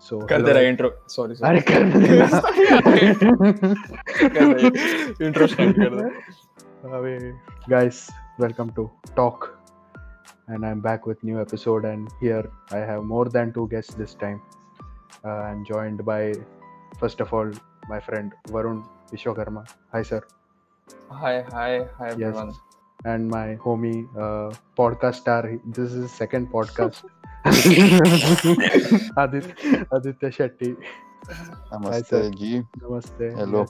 [0.00, 1.82] सो कर दे रहा intro sorry अरे कर
[5.26, 6.08] इंट्रो स्टार्ट कर दे
[6.96, 7.18] अबे
[7.70, 8.00] guys
[8.42, 8.84] welcome to
[9.18, 9.46] talk
[10.54, 12.42] and i'm back with new episode and here
[12.78, 14.38] i have more than two guests this time
[15.24, 16.20] uh, i'm joined by
[17.02, 17.50] first of all
[17.94, 18.78] my friend varun
[19.14, 19.64] vishwakarma
[19.96, 20.20] hi sir
[21.12, 22.52] hi hi hi everyone
[23.10, 25.40] and my homie uh, podcast star
[25.78, 27.04] this is his second podcast
[29.21, 30.69] Aditya Shetty.
[31.73, 33.25] नमस्ते जी। नमस्ते.
[33.37, 33.61] Hello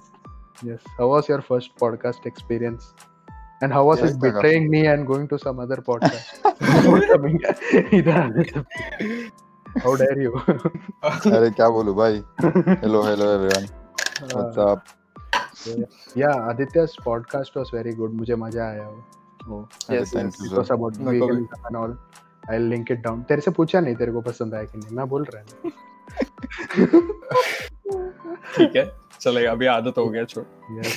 [0.65, 2.93] yes how was your first podcast experience
[3.63, 6.47] and how was it beating me and going to some other podcast
[7.93, 8.19] इधर
[9.75, 12.23] how dare you अरे क्या बोलूँ भाई?
[12.43, 13.65] Hello hello everyone
[14.33, 14.83] what's up
[16.17, 18.87] या Aditya podcast was very good मुझे मज़ा आया
[19.47, 19.67] वो.
[19.91, 21.91] Yes thank you so much for all
[22.49, 25.07] I'll link it down तेरे से पूछा नहीं तेरे को पसंद आया कि नहीं मैं
[25.09, 25.71] बोल रहा हूँ
[28.55, 28.91] ठीक है
[29.21, 30.45] चलेगा अभी आदत हो गया छोड़
[30.77, 30.95] yes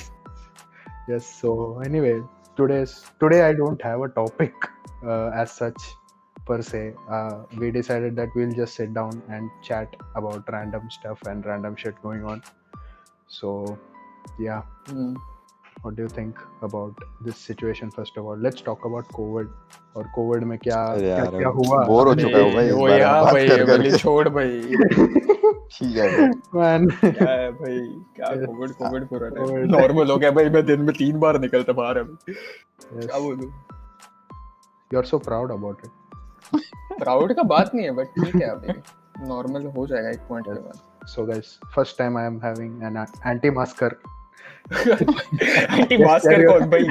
[1.09, 1.51] yes so
[1.89, 2.15] anyway
[2.61, 4.69] today's today i don't have a topic
[5.05, 5.87] uh, as such
[6.49, 6.81] per se
[7.17, 11.77] uh, we decided that we'll just sit down and chat about random stuff and random
[11.85, 12.43] shit going on
[13.39, 13.53] so
[14.39, 14.63] yeah
[15.85, 19.49] what do you think about this situation first of all let's talk about covid
[19.97, 23.33] और Covid में क्या क्या, क्या हुआ bore हो चुका हूँ भाई वो यार बात
[23.33, 24.61] भाई ये करके। छोड़ भाई
[25.75, 26.07] ठीक है
[26.55, 27.79] man क्या है भाई
[28.17, 28.31] क्या.
[28.47, 29.71] कोविड कोविड पूरा COVID.
[29.75, 32.35] नॉर्मल हो गया भाई मैं दिन में तीन बार निकलता बाहर अभी.
[32.95, 33.53] क्या बोलूँ
[34.95, 35.93] you're so proud about it
[36.99, 38.73] proud का बात नहीं है बट ठीक है अभी
[39.29, 40.79] नॉर्मल हो जाएगा एक पॉइंट के बाद
[41.13, 42.95] so guys first time i am having an
[43.31, 43.89] anti masker
[44.73, 46.85] anti masker कौन भाई?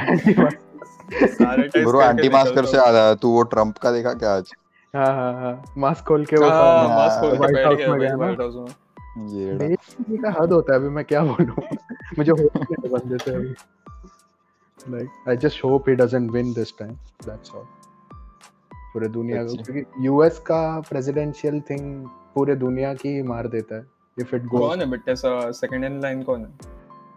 [1.84, 4.50] ब्रो एंटी मास्कर से हूँ। आया तू वो ट्रंप का देखा क्या आज?
[4.94, 8.16] हाँ हाँ हाँ मास्क खोल के वो हाँ, मास्क खोल के बैठ गया?
[8.16, 11.54] में ये का हद होता है अभी मैं क्या बोलूँ?
[12.18, 12.56] मुझे होप
[12.92, 13.54] बंदे से अभी।
[14.80, 16.92] Like I just hope he doesn't win this time
[17.26, 17.64] that's all
[18.92, 23.86] पूरे दुनिया को अच्छा। क्योंकि यूएस का प्रेसिडेंशियल थिंग पूरे दुनिया की मार देता है
[24.18, 26.50] इफ़ इट कौन है बेटा सा सेकंड इन लाइन कौन है?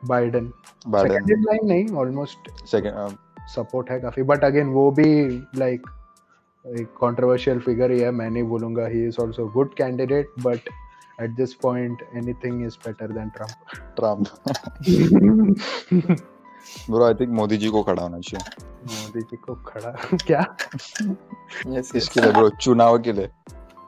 [0.07, 0.51] बाइडेन
[0.87, 5.87] बाइडेन सेकंड लाइन नहीं ऑलमोस्ट सेकंड सपोर्ट है काफ़ी बट अगेन वो भी लाइक
[6.65, 10.69] एक कंट्रोवर्शियल फिगर ही है मैं नहीं बोलूँगा he is also good candidate but
[11.21, 13.53] at this point anything is better than Trump
[13.99, 14.27] Trump
[16.91, 19.89] bro I think Modi ji को खड़ा होना चाहिए। मोदी जी को खड़ा?
[20.27, 20.57] क्या?
[21.67, 23.29] यस इसके लिए ब्रो चुनाव के लिए।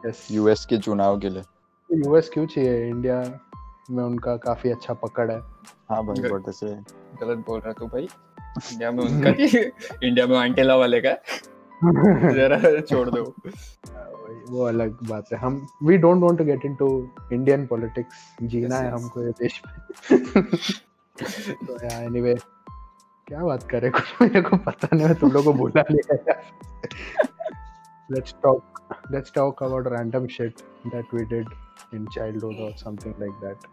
[0.05, 1.43] यस यूएस के चुनाव के लिए।
[1.93, 2.89] यूएस क्यों चाहिए?
[2.89, 3.21] इंडिया
[3.91, 5.39] में उनका काफ़ी अच्छा पकड़ है।
[5.89, 6.21] हाँ भाई
[7.21, 8.07] गलत बोल रहा तू भाई।
[8.71, 9.29] इंडिया में उनका
[10.03, 11.13] इंडिया में आंटेला वाले का।
[12.33, 13.33] जरा छोड़ दो।
[14.49, 18.83] वो अलग बात है। हम we don't want to get into Indian politics Jeena Yes,
[18.83, 20.43] है हमको ये देश में।
[21.67, 22.35] तो या एनीवे
[23.27, 26.41] क्या बात करे कुछ मेरे को पता नहीं मैं तुम लोगों को बुला लिया
[28.11, 28.79] let's talk
[29.11, 30.53] let's talk about random shit
[30.87, 31.49] that we did
[31.93, 33.63] in childhood or something like that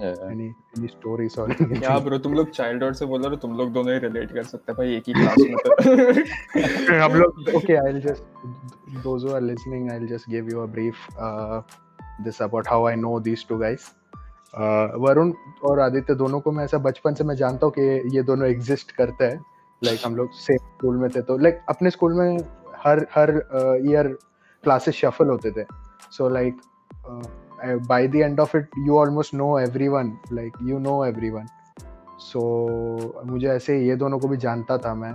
[0.00, 3.72] any any stories or क्या ब्रो तुम लोग चाइल्डहुड से बोल रहे हो तुम लोग
[3.72, 5.94] दोनों ही रिलेट कर सकते हैं भाई एक ही क्लास में तो।
[7.02, 7.40] हम लोग
[14.54, 15.32] uh, uh, वरुण
[15.64, 18.90] और आदित्य दोनों को मैं ऐसा बचपन से मैं जानता हूँ कि ये दोनों एग्जिस्ट
[18.90, 19.44] करते हैं।
[19.84, 22.38] लाइक like, हम लोग सेम स्कूल में थे तो लाइक like, अपने स्कूल में
[22.76, 23.30] हर हर
[23.88, 24.08] ईयर
[24.62, 25.66] क्लासेस शफल होते थे।
[26.10, 26.56] So like
[27.64, 31.46] by the end of it you almost know everyone like you know everyone
[32.18, 35.14] so मुझे ऐसे ये दोनों को भी जानता था मैं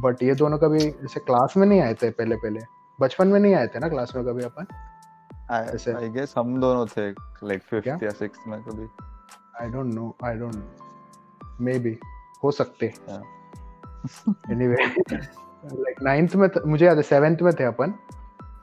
[0.00, 2.60] बट ये दोनों कभी ऐसे क्लास में नहीं आए थे पहले पहले?
[3.00, 4.66] बचपन में नहीं आए थे ना क्लास में कभी अपन?
[5.50, 7.10] ऐसे- आई गेस हम दोनों थे
[7.46, 7.98] लाइक क्या?
[7.98, 8.88] 5th या 6th में कभी।
[9.60, 10.76] I don't know I don't
[11.78, 11.98] maybe
[12.44, 14.52] हो सकते। Yeah.
[14.52, 14.76] एनीवे
[15.64, 17.94] लाइक नाइन्थ में मुझे याद है सेवेंथ में थे अपन।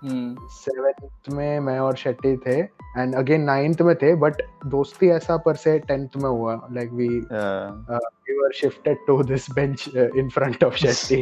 [0.06, 4.42] सेवेंथ में मैं और शेट्टी थे एंड अगेन नाइन्थ में थे बट
[4.74, 8.00] दोस्ती ऐसा पर से टेंथ में हुआ like we Yeah.
[8.28, 11.19] we were shifted to this bench uh, in front of Shetty,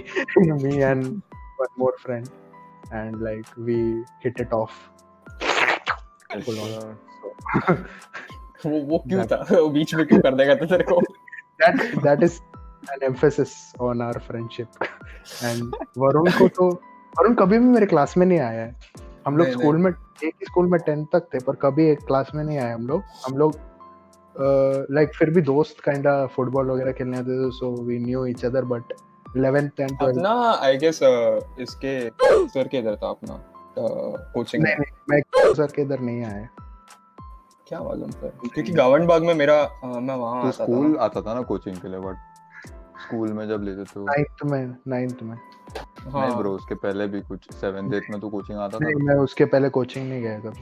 [0.61, 1.21] me and
[1.57, 2.29] one more friend,
[2.91, 4.89] and like we hit it off.
[6.45, 6.97] Full on.
[8.61, 11.01] So, वो वो क्यों था वो बीच में क्यों कर देगा था तेरे को
[11.59, 12.39] that that is
[12.95, 14.67] an emphasis on our friendship.
[15.44, 16.69] And Varun को तो
[17.15, 18.75] वरुण कभी भी मेरे क्लास में नहीं आया है।
[19.27, 22.31] हम लोग स्कूल में एक ही स्कूल में टेंथ तक थे पर कभी एक क्लास
[22.35, 23.55] में नहीं आए हम लोग। हम लोग
[24.91, 28.65] लाइक फिर भी दोस्त काइंडा फुटबॉल वगैरह खेलने आते थे so we knew each other
[28.65, 28.93] but
[29.37, 30.31] 11th and 12th अपना
[30.67, 30.99] आई गेस
[31.61, 31.93] इसके
[32.47, 33.43] सर के इधर था अपना
[34.33, 34.75] कोचिंग नहीं
[35.09, 35.21] मैं
[35.53, 36.47] सर के इधर नहीं आया।
[37.67, 39.55] क्या मालूम सर क्योंकि गावन बाग में मेरा
[39.85, 42.15] मैं वहाँ तो आता था स्कूल आता था ना कोचिंग के लिए बट
[43.01, 45.37] स्कूल में जब लेते तो नाइन्थ में नाइन्थ में।
[46.03, 49.07] हाँ। नहीं ब्रो उसके पहले भी कुछ सेवेंथ एथ में तो कोचिंग आता था। नहीं
[49.07, 50.62] मैं उसके पहले कोचिंग नहीं गया कभी।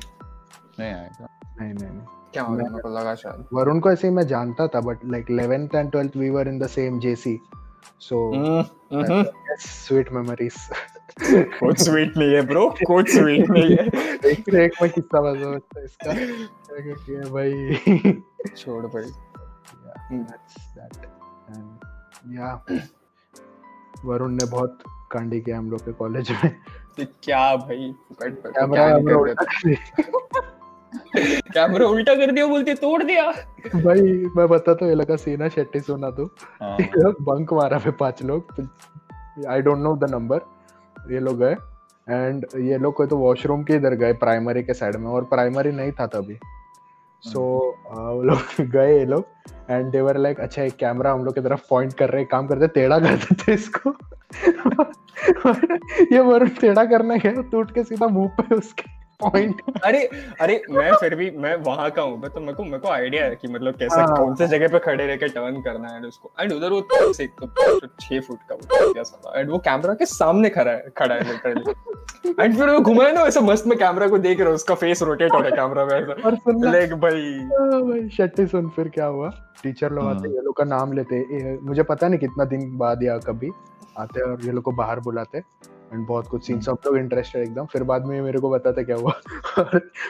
[0.80, 1.28] नहीं आएगा
[1.62, 4.68] नहीं नहीं नहीं। क्या मालूम मेरे को लगा शायद। वरुण को ऐसे ही मैं जानता
[4.68, 7.40] था but like 11th and 12th we were in the same JC
[8.00, 8.32] so
[9.60, 10.56] sweet memories
[11.22, 13.86] कुछ स्वीट नहीं है ब्रो कुछ स्वीट नहीं है।
[14.32, 18.14] एक से एक में किस्सा बता इसका। क्या किया भाई?
[18.58, 19.12] छोड़ भाई।
[20.12, 20.94] Yeah, that's that.
[21.56, 21.68] And
[22.36, 22.56] yeah.
[24.06, 24.80] Varun ने बहुत
[25.12, 26.56] कांडी किया हम लोग के कॉलेज में।
[26.98, 27.96] तो क्या भाई?
[28.22, 29.44] तो कैमरा।
[31.54, 33.32] कैमरा उल्टा कर दिया बोलते तोड़ दिया।
[33.76, 34.02] भाई
[34.38, 36.30] मैं बताता हूँ ये लगा सीना शेट्टी सुना तू।
[36.62, 38.70] हाँ। लोग बंक मारा पे पाँच लोग।
[39.48, 40.42] I don't know the number
[41.12, 41.56] ये लोग गए।
[42.10, 45.72] एंड ये लोग कोई तो वॉशरूम के इधर गए प्राइमरी के साइड में। और प्राइमरी
[45.72, 46.40] नहीं था तभी।
[47.22, 47.42] सो
[47.92, 49.26] वो लोग गए ये लोग।
[49.70, 52.68] एंड देवर लाइक अच्छा एक कैमरा हम लोग की तरफ़ पॉइंट कर रहे काम करते,
[52.68, 53.96] टेढ़ा कर देते इसको.
[56.14, 60.00] ये वरुण टेढ़ा करने गया टूट के सीधा मुँह पे उसके पॉइंट अरे
[60.42, 63.36] अरे मैं फिर भी मैं वहाँ का हूँ तो मेरे को मेरे को आइडिया है
[63.36, 66.32] कि मतलब कैसे हाँ। कौन से जगह पे खड़े रह के टर्न करना है उसको।
[66.40, 69.58] एंड उधर वो तो से तो तो छह फुट का वो क्या साला एंड वो
[69.58, 73.68] कैमरा के सामने खड़ा है खड़ा है लिटरली एंड फिर वो घुमाए ना वैसे मस्त
[73.68, 76.28] में कैमरा को देख रहे हो उसका फेस रोटेट हो रहा है कैमरा में ऐसा।
[76.28, 79.30] और सुनना लेग भाई। हाँ भाई शट्टी सुन फिर क्या हुआ?
[79.64, 83.04] टीचर लोग आते हम्म। ये लोग का नाम लेते मुझे पता नहीं कितना दिन बाद
[83.04, 83.52] या कभी
[83.98, 85.42] आते और ये लोग को बाहर बुलाते
[85.94, 88.96] एंड बहुत कुछ सीन सब लोग इंटरेस्टेड एकदम। फिर बाद में मेरे को बताते क्या
[88.96, 89.20] हुआ।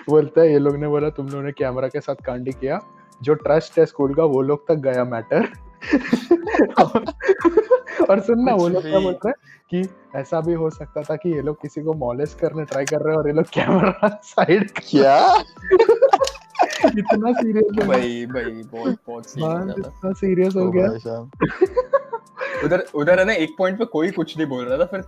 [0.10, 2.80] बोलता है ये लोग ने बोला तुम लोगों ने कैमरा के साथ कांडी किया।
[3.22, 5.48] जो ट्रस्ट है स्कूल का वो लोग तक गया मैटर
[8.10, 9.36] और सुनना वो लोग क्या कुछ बोल रहे हैं
[9.70, 12.98] कि ऐसा भी हो सकता था कि ये लोग किसी को मॉलेस करने ट्राई कर
[12.98, 15.44] रहे हैं और ये लोग कैमरा साइड क्या?
[16.62, 20.88] इतना सीरियस भाई भाई बहुत बहुत सीन हो इतना सीरियस हो गया
[22.66, 25.02] उधर उधर है ना एक पॉइंट पे कोई कुछ नहीं बोल रहा था फिर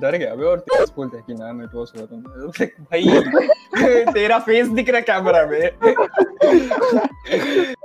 [0.00, 2.06] डर गया बे और तेज बोलते हैं कि मैम इट वाज हुआ
[2.82, 3.02] भाई
[4.12, 5.64] तेरा फेस दिख रहा कैमरा में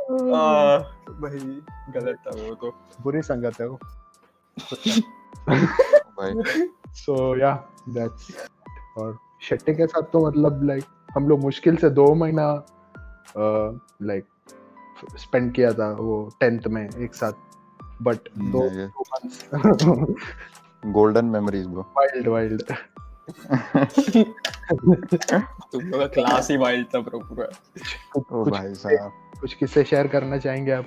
[0.05, 0.77] आ,
[1.21, 1.39] भाई
[1.95, 3.79] गलत था वो तो बुरी संगत है वो
[6.19, 7.53] भाई सो या
[7.89, 8.47] दैट्स
[8.97, 10.83] और शेट्टी के साथ तो मतलब लाइक
[11.15, 12.45] हम लोग मुश्किल से दो महीना
[13.37, 14.25] लाइक
[15.19, 17.33] स्पेंड किया था वो टेंथ में एक साथ
[18.01, 18.61] बट दो
[20.91, 22.61] golden memories bro wild wild
[25.71, 27.47] तुम लोग का क्लास ही वाइल्ड था ब्रो पूरा।
[28.31, 29.11] ओ भाई साहब।
[29.41, 30.85] कुछ किस्से शेयर करना चाहेंगे आप?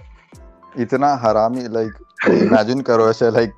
[0.79, 1.93] इतना हरामी लाइक
[2.29, 3.53] इमेजिन करो ऐसे लाइक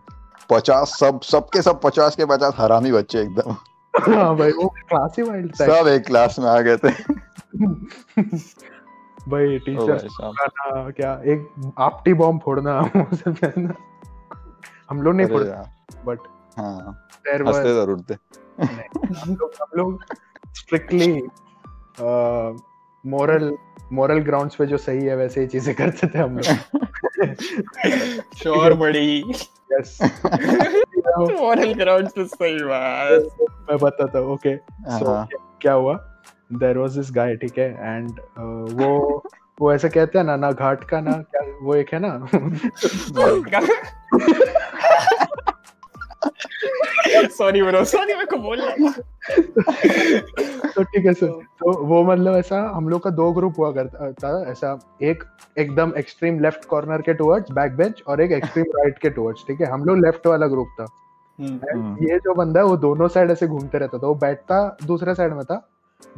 [0.51, 3.57] पचास सब सबके सब पचास के पचास हरामी बच्चे एकदम।
[3.95, 6.91] हाँ भाई वो क्लास ही वाइल्ड था। सब एक क्लास में आ गए थे।
[9.31, 10.09] भाई टीचर
[10.91, 12.79] क्या एक आपटी बॉम्ब फोड़ना।
[14.91, 15.71] हम लोग नहीं यार,
[16.07, 16.19] बट
[16.59, 18.15] हाँ। हँसते ज़रूर थे।
[18.63, 19.37] हम
[19.77, 20.05] लोग
[20.55, 21.23] स्ट्रिक्टली
[23.05, 23.53] मोरल
[23.93, 26.45] मोरल ग्राउंड्स पे जो सही है वैसे ही चीज़ें करते थे हम लोग।
[28.39, 29.23] श्योर बड़ी।
[29.73, 29.99] यस
[31.19, 33.37] मॉडल ग्राउंड तो सही बात।
[33.71, 35.27] मैं बताता हूँ ओके सो हाँ।
[35.63, 35.95] क्या हुआ?
[36.53, 37.69] देयर वॉज़ दिस गाय ठीक है?
[37.81, 38.11] एंड
[38.81, 39.23] वो
[39.61, 42.27] वो ऐसे कहते हैं ना ना घाट का ना क्या वो एक है ना?
[47.29, 48.91] सॉरी ब्रो सॉरी मेरे को बोलना
[50.75, 54.13] तो ठीक है सर तो वो मतलब ऐसा हम लोग का दो ग्रुप हुआ करता
[54.13, 55.25] था ऐसा एक
[55.59, 59.61] एकदम एक्सट्रीम लेफ़्ट कॉर्नर के टुवर्ड्स बैक बेंच और एक एक्सट्रीम राइट के टुवर्ड्स ठीक
[59.61, 59.67] है?
[59.67, 60.87] हम लोग लेफ़्ट वाला ग्रुप था।
[61.39, 64.15] हम्म, And हम्म। ये जो बंदा है वो दोनों साइड ऐसे घूमते रहता था। वो
[64.15, 65.69] बैठता दूसरे साइड में था।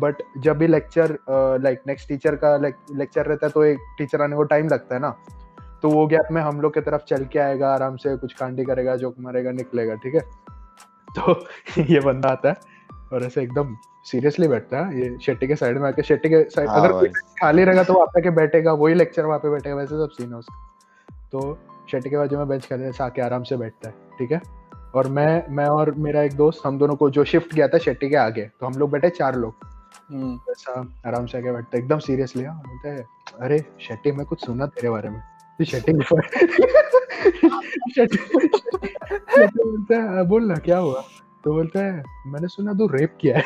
[0.01, 1.17] बट जब भी लेक्चर
[1.63, 5.01] लाइक नेक्स्ट टीचर का लेक्चर रहता है तो एक टीचर आने को टाइम लगता है
[5.01, 5.11] ना।
[5.83, 8.65] तो वो गैप में हम लोग की तरफ़ चल के आएगा आराम से कुछ कांडी
[8.65, 10.21] करेगा जोक मारेगा निकलेगा ठीक है?
[11.09, 11.33] तो
[11.83, 15.89] ये बंदा आता है और ऐसे एकदम सीरियसली बैठता है। ये शेट्टी के साइड में
[15.89, 17.09] आके शेट्टी के साइड हाँ अगर
[17.41, 21.19] खाली रहेगा तो आके बैठेगा वही लेक्चर वहाँ पे बैठेगा वैसे सब सीन है उसका।
[21.33, 21.59] तो
[21.91, 24.41] शेट्टी के बाजू में बेंच खाली आके आराम से बैठता है ठीक है?
[24.95, 28.09] और मैं मैं और मेरा एक दोस्त हम दोनों को जो शिफ्ट गया था शेट्टी
[28.09, 29.71] के आगे तो हम लोग बैठे चार लोग।
[30.51, 33.05] ऐसा आराम से आके बैठते एकदम सीरियसली हाँ बोलते हैं
[33.41, 35.21] अरे शेट्टी मैं कुछ सुना तेरे बारे में।
[35.59, 35.93] तो शेट्टी
[39.47, 41.05] बोलता है "हाँ, बोल ना क्या हुआ?
[41.45, 43.43] तो बोलता है मैंने सुना तू रेप किया है।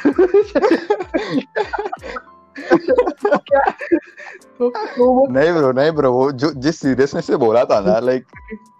[4.59, 7.99] तो, तो वो नहीं ब्रो नहीं ब्रो वो जो जिस सीरियसनेस से बोला था ना
[7.99, 8.26] लाइक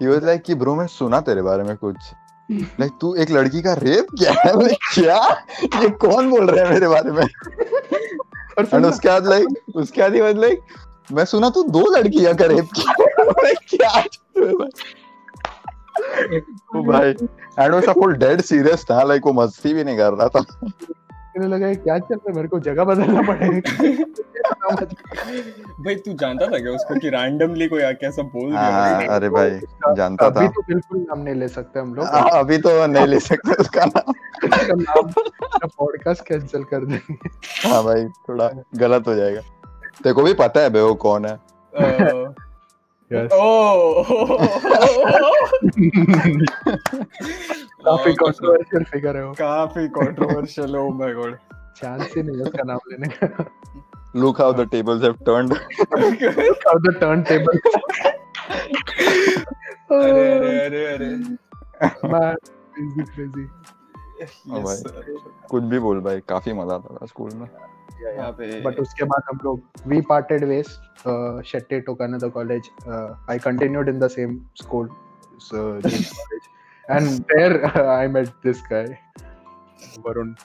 [0.03, 1.97] ही वाज लाइक कि ब्रो मैं सुना तेरे बारे में कुछ।
[2.81, 4.53] लाइक तू एक लड़की का रेप क्या है?
[4.55, 5.45] Like, क्या?
[5.63, 7.27] ये कौन बोल रहा है मेरे बारे में?
[8.59, 10.61] और उसके बाद लाइक उसके बाद ही लाइक
[11.13, 12.95] मैं सुना तू दो लड़कियाँ का रेप किया
[13.55, 14.05] क्या?
[16.77, 17.09] ओ भाई
[17.59, 20.45] एंड वो सब फुल डेड सीरियस था लाइक वो मस्ती भी नहीं कर रहा था।
[21.37, 23.95] मुझे लगा ये क्या चल रहा है मेरे को जगह बदलना पड़ेगा
[25.79, 29.29] भाई तू जानता था क्या उसको कि रैंडमली कोई आके ऐसा बोल हाँ दिया अरे
[29.29, 29.51] भाई
[29.97, 33.07] जानता था अभी तो बिल्कुल नाम नहीं ले सकते हम लोग हाँ, अभी तो नहीं
[33.07, 35.13] ले सकते उसका नाम
[35.67, 39.41] पॉडकास्ट कैंसिल कर देंगे हाँ भाई थोड़ा गलत हो जाएगा
[40.03, 41.39] तेरे को भी पता है बे वो कौन है
[43.11, 43.33] Yes.
[43.33, 43.43] ओ
[47.87, 51.37] काफ़ी कंट्रोवर्शियल फिगर है वो काफ़ी controversial oh my God
[51.77, 53.45] chance ही नहीं है उसका नाम लेने का
[54.17, 55.55] look how the tables have turned
[56.67, 57.59] How the turntable.
[59.93, 61.09] अरे अरे अरे अरे.
[64.51, 65.05] ओ भाई। Yes, sir.
[65.51, 67.49] कुछ भी बोल भाई काफ़ी मज़ा आता था स्कूल में
[68.65, 70.73] But उसके बाद हम लोग we parted ways.
[71.07, 72.71] Uh, Shetty took another college.
[72.87, 74.35] Uh, I continued in the same
[76.89, 78.99] And there uh, I met this guy,
[80.05, 80.37] Varun.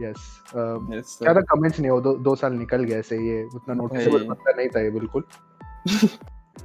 [0.00, 0.18] Yes.
[0.54, 1.46] Uh, yes ज़्यादा sir.
[1.50, 4.80] कमेंट्स नहीं हो दो दो साल निकल गए ऐसे ये उतना नोटिसेबल। पता नहीं था
[4.80, 5.24] ये बिल्कुल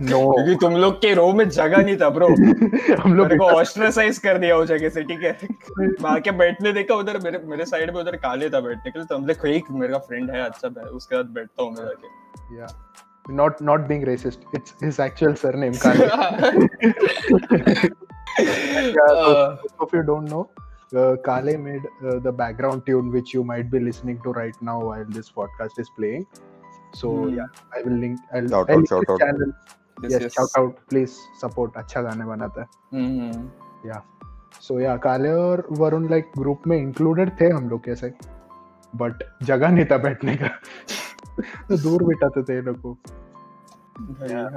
[0.02, 2.28] नो क्योंकि तुम लोग के रो में जगह नहीं था ब्रो
[3.04, 5.38] हम लोग को ऑस्ट्रेसाइज कर दिया उस जगह से ठीक है
[5.80, 9.06] मैं आके बैठने देखा उधर मेरे मेरे साइड में उधर काले था बैठने के लिए
[9.08, 12.74] तो हमने कोई मेरा फ्रेंड है अच्छा उसके साथ बैठता हूँ मैं जाके yeah
[13.30, 16.04] not not being racist it's his actual surname Kale.
[18.40, 20.50] yeah, so, Uh, if you don't know
[20.96, 24.80] uh, Kale made uh, the background tune which you might be listening to right now
[24.82, 26.26] while this podcast is playing
[26.94, 27.36] so Hmm.
[27.38, 29.20] yeah I will link I'll, Shout I'll out, shout out.
[29.20, 29.52] channel
[30.04, 30.34] yes, yes, yes.
[30.40, 32.68] shout out please support अच्छा गाने बनाता है
[33.00, 33.48] hmm,
[34.68, 38.14] so या काले और Varun like group में included थे हम लोग कैसे
[39.02, 40.96] बट जगह नहीं था बैठने का तो
[41.72, 42.98] दूर बिठाते थे लोग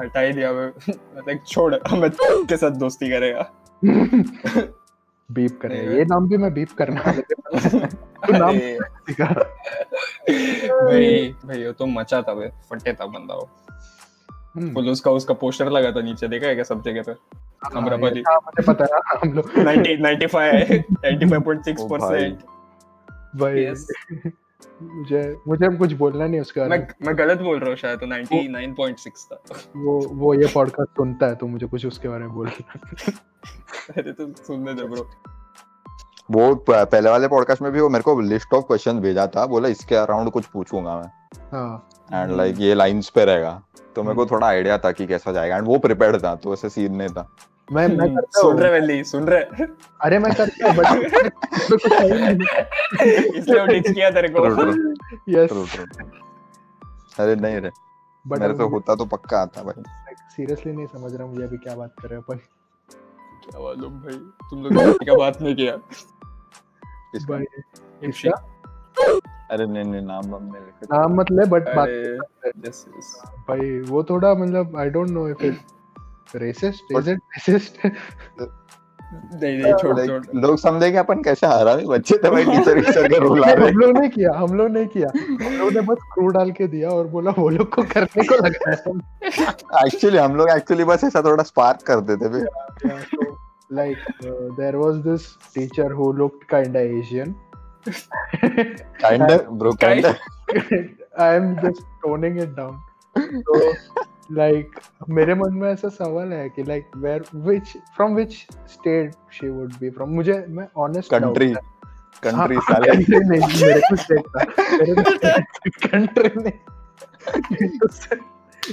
[0.00, 0.72] हटा ही दिया मैं
[1.16, 3.50] लाइक छोड़ मैं के साथ दोस्ती करेगा।
[5.32, 8.58] बीप करे। ये नाम भी मैं बीप करना तो नाम
[10.84, 13.50] भाई भाई वो तो मचा था भाई फटे था बंदा वो।
[14.56, 17.12] हम्म, फुल उसका उसका पोस्टर लगा था नीचे देखा है क्या सब जगह पे?
[17.12, 22.38] हाँ, अमरावती। मुझे पता है हम लोग। 90 95 95.6 ओ भाई। परसेंट
[23.36, 23.78] भाई। Yes.
[24.82, 28.06] मुझे मुझे अब कुछ बोलना नहीं उसका मैं मैं। गलत बोल रहा हूँ शायद तो
[28.06, 29.42] 99.6 था।
[29.76, 32.48] वो वो ये पॉडकास्ट सुनता है तो मुझे कुछ उसके बारे में बोल
[33.96, 35.10] अरे तो सुनने दे ब्रो
[36.30, 39.68] वो पहले वाले पॉडकास्ट में भी वो मेरे को लिस्ट ऑफ़ क्वेश्चन भेजा था बोला
[39.68, 41.12] इसके अराउंड कुछ पूछूँगा मैं।
[41.52, 43.62] हाँ। एंड लाइक ये लाइंस पे रहेगा।
[43.96, 46.68] तो मेरे को थोड़ा आइडिया था कि कैसा जाएगा। एंड वो प्रिपेयर्ड था तो ऐसे
[46.68, 47.36] सीन नहीं था।
[47.72, 49.64] मैं मैं करता सुन रहे वेली सुन रहे।
[50.04, 50.86] अरे मैं करता हूँ बट
[51.70, 52.34] कुछ है ही नहीं
[53.38, 54.46] इसलिए वो डिच किया तेरे को।
[55.30, 55.50] यस.
[57.20, 57.70] अरे नहीं रे
[58.24, 61.74] बट मेरे से होता तो पक्का आता भाई। सीरियसली नहीं समझ रहा मुझे अभी क्या
[61.76, 62.38] बात कर रहे हो अपन
[63.44, 64.16] क्या मालूम भाई?
[64.50, 65.74] तुम लोग क्या बात नहीं किया।
[67.14, 67.44] इसका भाई
[68.08, 68.30] इसका
[69.50, 71.88] अरे नहीं नहीं नाम वाम नहीं लिखा। नाम मत ले बट बात
[73.48, 75.58] भाई वो थोड़ा मतलब I don't know if it
[76.36, 77.86] racist is it racist
[79.42, 83.08] नहीं नहीं छोड़ छोड़। लोग समझे कि अपन कैसे हरामी बच्चे थे भाई टीचर टीचर
[83.08, 85.80] के रोल आ रहे हम लोग ने किया हम लोग ने किया। हम लोग ने
[85.80, 88.70] बस क्रू डाल के दिया और बोला वो लोग को करने को लगा
[89.86, 92.44] एक्चुअली हम लोग एक्चुअली बस ऐसा थोड़ा स्पार्क करते थे।
[93.74, 97.34] Like Yeah, so, this teacher there was this teacher who looked kinda Asian.
[99.02, 100.06] Kind bro kind
[101.18, 102.74] I am just toning it down.
[104.38, 104.66] Like
[105.08, 108.34] मेरे मन में ऐसा सवाल है कि like where which from which
[108.74, 110.08] state she would be from?
[110.08, 111.54] मुझे मैं honest doubt country
[112.24, 114.44] country साले। नहीं मेरे को state था
[115.88, 116.52] कंट्री नहीं।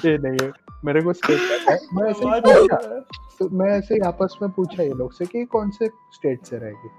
[0.06, 0.52] ये नहीं है।
[0.86, 1.40] मेरे को स्टेट
[1.94, 2.78] मैं ऐसे ही पूछा।
[3.40, 6.58] तो मैं ऐसे ही आपस में पूछा ये लोग से कि कौन से स्टेट से
[6.58, 6.90] रहेगी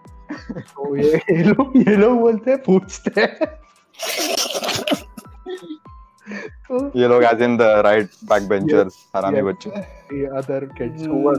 [0.61, 3.39] तो ये ये लोग ये लोग बोलते हैं पूछते हैं।
[6.97, 9.71] ये लोग as in the right back benchers हरामी बच्चे।
[10.11, 11.39] the other kids who were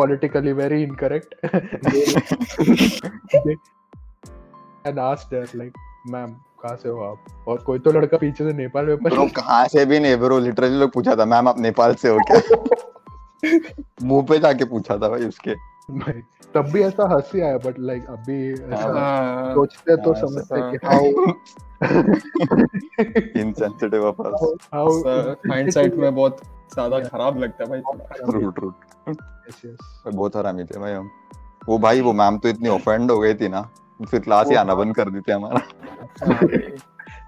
[0.00, 1.34] politically very incorrect.
[1.84, 2.04] They,
[3.44, 3.56] they
[4.84, 5.76] and asked her like
[6.14, 7.44] ma'am कहाँ से हो आप?
[7.48, 10.78] और कोई तो लड़का पीछे से नेपाल में ब्रो कहाँ से भी नहीं ब्रो लिटरली
[10.78, 12.40] लोग पूछा था मैम आप नेपाल से हो क्या?
[14.02, 15.54] मुँह पे जाके पूछा था भाई उसके।
[15.88, 16.22] भाई,
[16.54, 20.70] तब भी ऐसा हँसी आया बट लाइक अभी ऐसा हाँ, सोचते तो हाँ, समझते हाँ।
[20.70, 21.04] कि how
[23.40, 24.98] insensitive of us how
[25.50, 26.40] hindsight में बहुत
[26.74, 27.80] ज़्यादा खराब लगता है भाई
[28.30, 28.72] ट्रू ट्रू.
[30.10, 31.10] बहुत हरामी थे भाई हम।
[31.68, 33.62] वो भाई वो मैम तो इतनी ऑफेंड हो गई थी ना।
[34.00, 35.60] फिर क्लास ही आना बंद कर दी थी हमारा।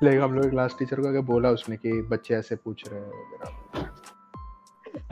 [0.02, 3.08] लाइक हम लोग क्लास टीचर को आगे बोला उसने कि बच्चे ऐसे पूछ रहे हैं
[3.08, 3.86] वगैरह।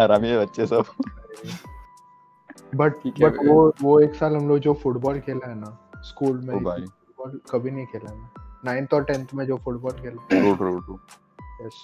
[0.00, 0.84] हरामी है बच्चे सब।
[2.76, 6.54] बट बट वो वो एक साल हम लोग जो फुटबॉल खेला है ना स्कूल में
[6.54, 8.30] फुटबॉल कभी नहीं खेला है
[8.64, 10.98] नाइन्थ और टेंथ में जो फुटबॉल खेला ट्रू ट्रू ट्रू
[11.66, 11.82] यस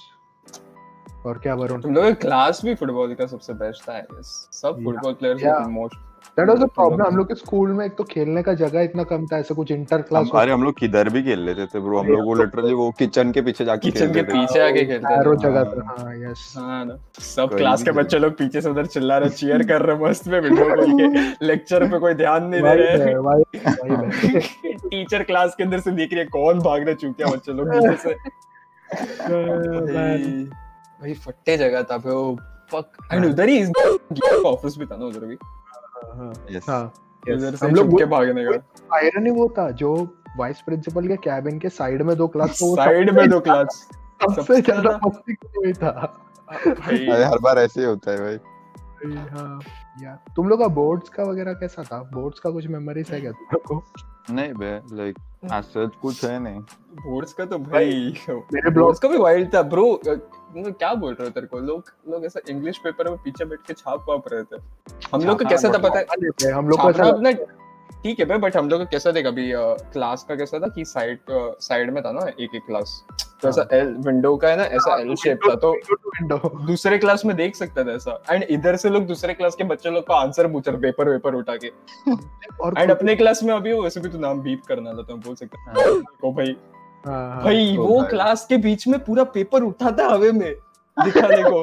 [1.26, 1.80] और क्या वरुण?
[1.80, 6.58] तुम लोग क्लास भी फुटबॉल का सबसे बेस्ट था सब football players most that was
[6.58, 9.38] the problem हम लोग के स्कूल में एक तो खेलने का जगह इतना कम था
[9.38, 12.24] ऐसे कुछ इंटर क्लास अरे हम लोग किधर भी खेल लेते थे ब्रो हम लोग
[12.26, 15.64] वो लिटरली वो किचन के पीछे जाके किचन के पीछे आके खेलते थे। जगह हाँ।
[15.64, 19.30] था हाँ यस हाँ ना। सब क्लास के बच्चे लोग पीछे से उधर चिल्ला रहे
[19.30, 23.14] चीयर कर रहे मस्त में विंडो खोल के लेक्चर पे कोई ध्यान नहीं दे रहे।
[24.34, 24.40] है?
[24.76, 27.96] टीचर क्लास के अंदर से देख रही है कौन भाग रहे चूतिया बच्चे लोग पीछे
[27.96, 28.14] से।
[31.00, 32.36] भाई फट्टे जगह था वो
[32.72, 33.62] फक एंड उधर ही
[34.46, 35.36] ऑफ़िस भी था ना उधर भी।
[36.04, 36.32] हाँ.
[36.68, 36.92] हाँ।
[37.62, 41.68] हम लोग के भागने का। आयरन ही वो था जो वाइस प्रिंसिपल के कैबिन के
[41.68, 43.88] साइड में दो क्लास तो साइड में दो क्लास
[44.36, 46.20] सबसे ज्यादा- मस्ती कोई था।
[46.56, 48.38] अरे हर बार ऐसे ही होता है भाई।
[49.14, 49.60] हाँ
[50.02, 52.02] यार। तुम लोग का बोर्ड्स का वगैरह कैसा था?
[52.02, 53.84] बोर्ड्स का कुछ मेमोरीज है क्या तुम लोग को?
[54.34, 56.58] नहीं बे लाइक आज सच कुछ है नहीं।
[56.96, 61.30] बोर्ड्स का तो भाई मेरे ब्लॉग्स का भी वाइल्ड था ब्रो क्या बोल रहे हो
[61.30, 61.58] तेरे को?
[61.58, 64.56] लोग लोग ऐसा इंग्लिश पेपर में पीछे बैठ के छाप वाप रहे थे।
[65.12, 66.90] हम लोग का कैसा था पता है हम लोग को
[68.02, 69.50] ठीक है भाई बट हम लोग का कैसा था कभी
[69.92, 71.18] क्लास का कैसा था कि साइड
[71.62, 73.02] साइड में था ना एक एक क्लास
[73.42, 77.24] तो ऐसा एल विंडो का है ना ऐसा एल शेप था तो विंडो दूसरे क्लास
[77.24, 80.14] में देख सकता था ऐसा। एंड इधर से लोग दूसरे क्लास के बच्चे लोग को
[80.14, 81.70] आंसर पूछ रहे पेपर वेपर उठा के।
[82.62, 85.56] और एंड अपने क्लास में अभी वैसे भी तो नाम बीप करना था बोल सकते
[86.24, 86.56] ओ भाई।
[87.06, 90.54] हाँ, हाँ, भाई तो वो क्लास के बीच में पूरा पेपर उठाता हवे में।
[90.96, 91.62] दिखाने को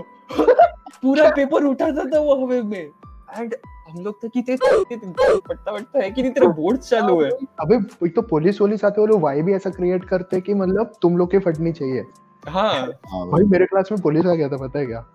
[1.02, 3.56] पूरा पेपर उठाता था वो हवे में। एंड
[3.90, 7.30] हम लोग तो कि तेज पट्टा है कि नहीं तेरा बोर्ड चालू है।
[7.60, 7.76] अबे
[8.06, 10.94] एक तो पुलिस वोलिस आते वो लोग वाई भी ऐसा क्रिएट करते हैं कि मतलब
[11.02, 12.06] तुम लोग के फटनी चाहिए।
[12.44, 15.06] हाँ। हाँ। भाई मेरे क्लास में पुलिस आ गया था पता है क्या?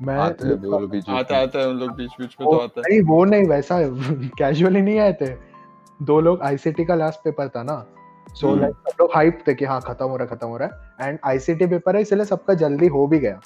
[0.00, 2.90] मैं आते हैं बीच आता आता है हम लोग बीच बीच में तो आता है।
[2.90, 3.78] नहीं वो नहीं वैसा
[4.38, 5.26] कैजुअली नहीं आए थे।
[6.00, 7.84] दो लोग आईसीटी का लास्ट पेपर था ना।
[8.28, 10.56] सो हम्म। लाइक सब लोग हाइप थे कि हाँ खत्म हो रहा है खत्म हो
[10.56, 13.40] रहा है। एंड आईसीटी पेपर है इसलिए सबका जल्दी हो भी गया।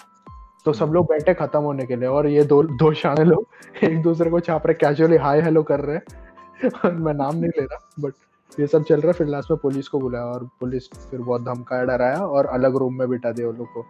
[0.66, 4.00] तो सब लोग बैठे खत्म होने के लिए और ये दो दो शाने लोग एक
[4.02, 7.78] दूसरे को छाप रहे कैजुअली हाय हेलो कर रहे हैं। मैं नाम नहीं ले रहा
[8.00, 11.20] बट ये सब चल रहा है। फिर लास्ट में पुलिस को बुलाया और पुलिस फिर
[11.20, 13.84] बहुत धमकाया डराया और अलग रूम में बिठा दिया उन लोग को।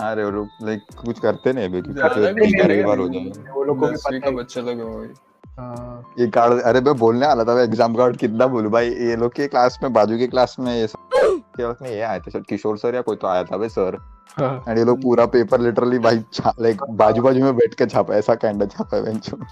[0.00, 3.78] अरे वो लोग लाइक कुछ करते नहीं अभी कई करेगा। बार हो। जाएँगे। वो लोग
[3.80, 5.12] को भी पता है। बच्चे लोग हैं।
[5.58, 9.16] हाँ, ये कार्ड अरे मैं बोलने वाला था मैं एग्ज़ाम कार्ड कितना बोलूँ भाई ये
[9.16, 12.94] लोग के क्लास में बाजू के क्लास में ये सब ये आए थे किशोर सर
[12.94, 13.98] या कोई तो आया था भाई सर
[14.40, 16.22] एंड ये लोग पूरा पेपर लिटरली भाई
[16.60, 19.46] लाइक बाजू बाजू में बैठ के छापा ऐसा कैंड छापा है बेंच में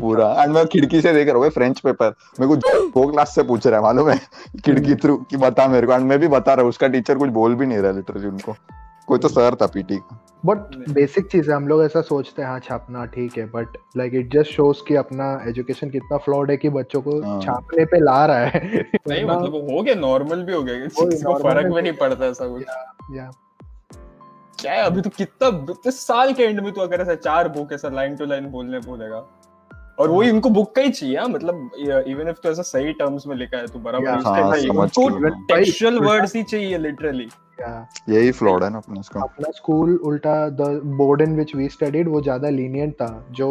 [0.00, 0.26] पूरा.
[0.42, 3.66] एंड मैं खिड़की से देख रहा हूँ फ्रेंच पेपर मेरे को दो क्लास से पूछ
[3.66, 4.18] रहा है मालूम है?
[4.64, 5.92] खिड़की थ्रू की बता मेरे को.
[5.92, 8.56] एंड मैं भी बता रहा हूँ उसका टीचर कुछ बोल भी नहीं रहा लिटरली उनको.
[9.06, 10.25] कोई तो सर था पीटी का.
[10.46, 14.14] बट बेसिक चीज़ है हम लोग ऐसा सोचते हैं हाँ छापना ठीक है but like
[14.14, 18.00] it just shows कि अपना एजुकेशन कितना फ्लॉड है कि बच्चों को हाँ। छापने पे
[18.00, 21.92] ला रहा है। नहीं मतलब हो गया नॉर्मल भी हो गया किसी फ़र्क भी नहीं
[21.92, 22.62] पड़ता ऐसा कुछ।
[23.16, 23.30] या
[24.58, 27.72] क्या है अभी तो कितना इतने साल के एंड में तो अगर ऐसा चार बुक
[27.72, 29.26] ऐसा लाइन टू लाइन बोलने बोलेगा।
[29.98, 31.70] और वही इनको बुक का ही चाहिए हाँ, मतलब
[32.08, 34.88] इवन इफ़ तो ऐसा सही टर्म्स में लिखा है तो बराबर उसके हाँ।
[35.50, 40.48] टेक्सचुअल वर्ड्स ही चाहिए लिटरली या यही फ्लॉड है ना अपने इसका अपना स्कूल उल्टा
[40.50, 43.48] the board in which we studied वो ज़्यादा लीनियंट था जो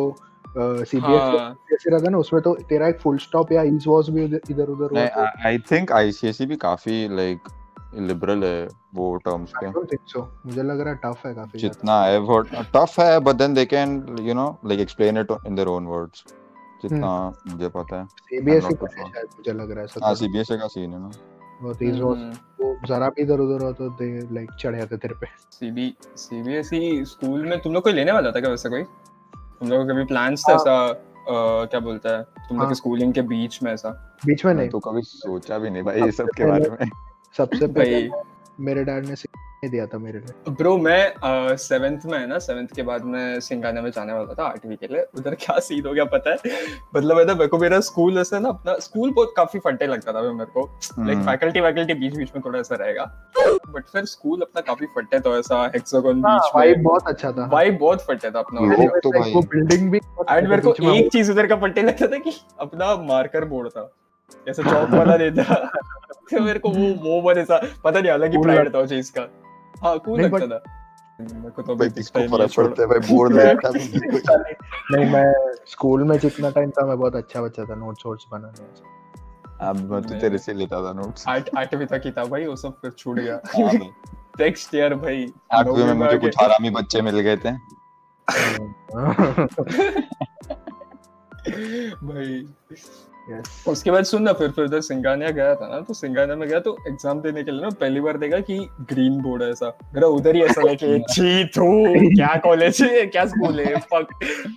[0.58, 4.10] सीबीएसई हाँ। जैसे रहता है ना उसमें तो तेरा एक फुल स्टॉप या इज़ वाज
[4.10, 7.50] भी इधर उधर हुआ नहीं आई थिंक आईसीएसई भी काफ़ी लाइक
[7.96, 12.02] लिबरल है वो टर्म्स आई थिंक सो मुझे लग रहा है टफ है काफ़ी जितना
[12.04, 12.40] है वो
[12.76, 16.24] टफ है but then they can you know like explain it in their own words
[16.82, 17.12] जितना
[17.48, 18.88] मुझे पता है। सीबीएसई का.
[18.88, 21.12] शायद मुझे लग रहा है हाँ सब सीबीएसई का सीन है ना।
[21.62, 25.14] इज़ वाज हम्म, वो जरा भी इधर उधर हो तो दे लाइक चढ़ जाते तेरे
[25.14, 28.84] पे। सीबी सीबीएसई स्कूल में तुम लोग कोई लेने वाला था क्या वैसे कोई?
[29.34, 30.94] तुम लोगों का कभी प्लान्स था हाँ। ऐसा
[31.66, 34.18] क्या बोलता है तुम लोग हाँ। स्कूलिंग के बीच में ऐसा?
[34.26, 36.90] बीच में नहीं। तो कभी सोचा भी नहीं भाई ये सब के बारे में।
[37.38, 38.10] सबसे पहले
[38.60, 39.16] मेरे डैड ने
[39.66, 41.14] नहीं दिया था मेरे लिए। ब्रो मैं
[41.58, 44.88] सेवेंथ में है ना सेवेंथ के बाद मैं सिंगाना में जाने वाला था आठवीं के
[44.88, 46.38] लिए। उधर क्या सीन हो गया पता है?
[46.96, 50.14] मतलब है ना मेरे को मेरा स्कूल ऐसा ना अपना स्कूल बहुत काफ़ी फटे लगता
[50.14, 53.32] था मेरे को। लाइक। फैकल्टी वैकल्टी बीच बीच में थोड़ा ऐसा रहेगा।
[53.70, 57.50] बट फिर स्कूल अपना काफ़ी फटे तो ऐसा हेक्सागोन बीच वाइब में बहुत अच्छा था।
[57.54, 58.62] वाइब बहुत फटे था अपना।
[59.00, 62.18] तो भाई- वो बिल्डिंग भी एंड मेरे को एक चीज़ उधर का फटे लगता था
[62.18, 63.92] कि अपना मार्कर बोर्ड था।
[64.50, 65.72] ऐसा चौक वाला देता
[66.32, 69.12] तो मेरे को वो वो बने सा पता नहीं अलग ही प्राइड था उस चीज़
[69.18, 69.22] का।
[69.84, 73.00] हाँ कूल नहीं, लगता था। तो भाई किसको ही नहीं है, फ़र्क पड़ता है भाई
[73.10, 73.70] बोर्ड देखता
[74.92, 75.32] नहीं मैं
[75.68, 78.94] स्कूल में जितना टाइम था मैं बहुत अच्छा बच्चा था नोट्स वोट्स बनाने
[79.70, 82.56] अब मैं तो तेरे से लेता था नोट्स आठ आठवीं तक ही था भाई वो
[82.56, 83.90] सब फिर छूट गया। हाँ भाई।
[84.40, 87.52] नेक्स्ट ईयर भाई आठवीं में मुझे कुछ हरामी बच्चे मिल गए थे।
[92.06, 92.48] भाई
[93.28, 93.50] yes.
[93.68, 96.60] उसके बाद सुन ना फिर फिर उधर सिंगानिया गया था ना तो सिंगानिया में गया
[96.60, 98.58] तो एग्ज़ाम देने के लिए ना पहली बार देखा कि
[98.92, 101.68] ग्रीन बोर्ड है ऐसा। मेरा उधर ही ऐसा लगे छी थू
[102.16, 104.08] क्या कॉलेज है क्या स्कूल है फक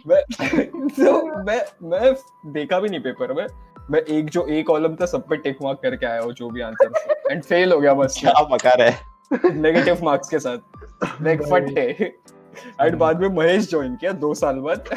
[0.09, 0.22] मैं
[0.90, 2.14] तो मैं मैं
[2.52, 3.46] देखा भी नहीं पेपर में
[3.90, 6.61] मैं एक जो एक कॉलम था सब पे टिक मार्क करके आया हूँ जो भी
[6.62, 11.83] आंसर एंड फेल हो गया बस। क्या बका रहे नेगेटिव मार्क्स के साथ। लाइक फट्टे
[12.81, 14.88] एंड बाद में महेश ज्वाइन किया दो साल बाद।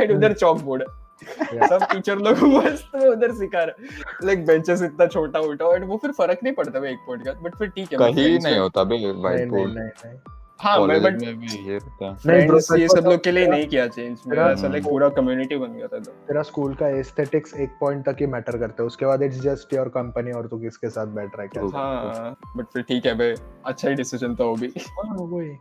[0.00, 0.82] एंड उधर चौक बोर्ड
[1.22, 6.12] सब टीचर लोग मस्त उधर सिखा रहे लाइक बेंचेस इतना छोटा उठा एंड वो फिर
[6.12, 8.98] फ़र्क नहीं पड़ता भाई एक पॉइंट का बट फिर ठीक है कहीं नहीं होता बे
[8.98, 10.18] नहीं वाइट नहीं बोर्ड
[10.60, 14.84] हाँ मैं बट ये फ्रेंड्स सब लोग के लिए नहीं किया चेंज मेरा ऐसा लाइक
[14.84, 18.58] पूरा कम्युनिटी बन गया था तो। तेरा स्कूल का एस्थेटिक्स एक पॉइंट तक ही मैटर
[18.58, 21.48] करता है। उसके बाद इट्स जस्ट योर कंपनी और तू किसके साथ बैठ रहा है
[21.48, 21.62] क्या?
[21.74, 23.34] हाँ बट फिर ठीक है भाई
[23.66, 25.56] अच्छा ही डिसीज़न था वो भी। वही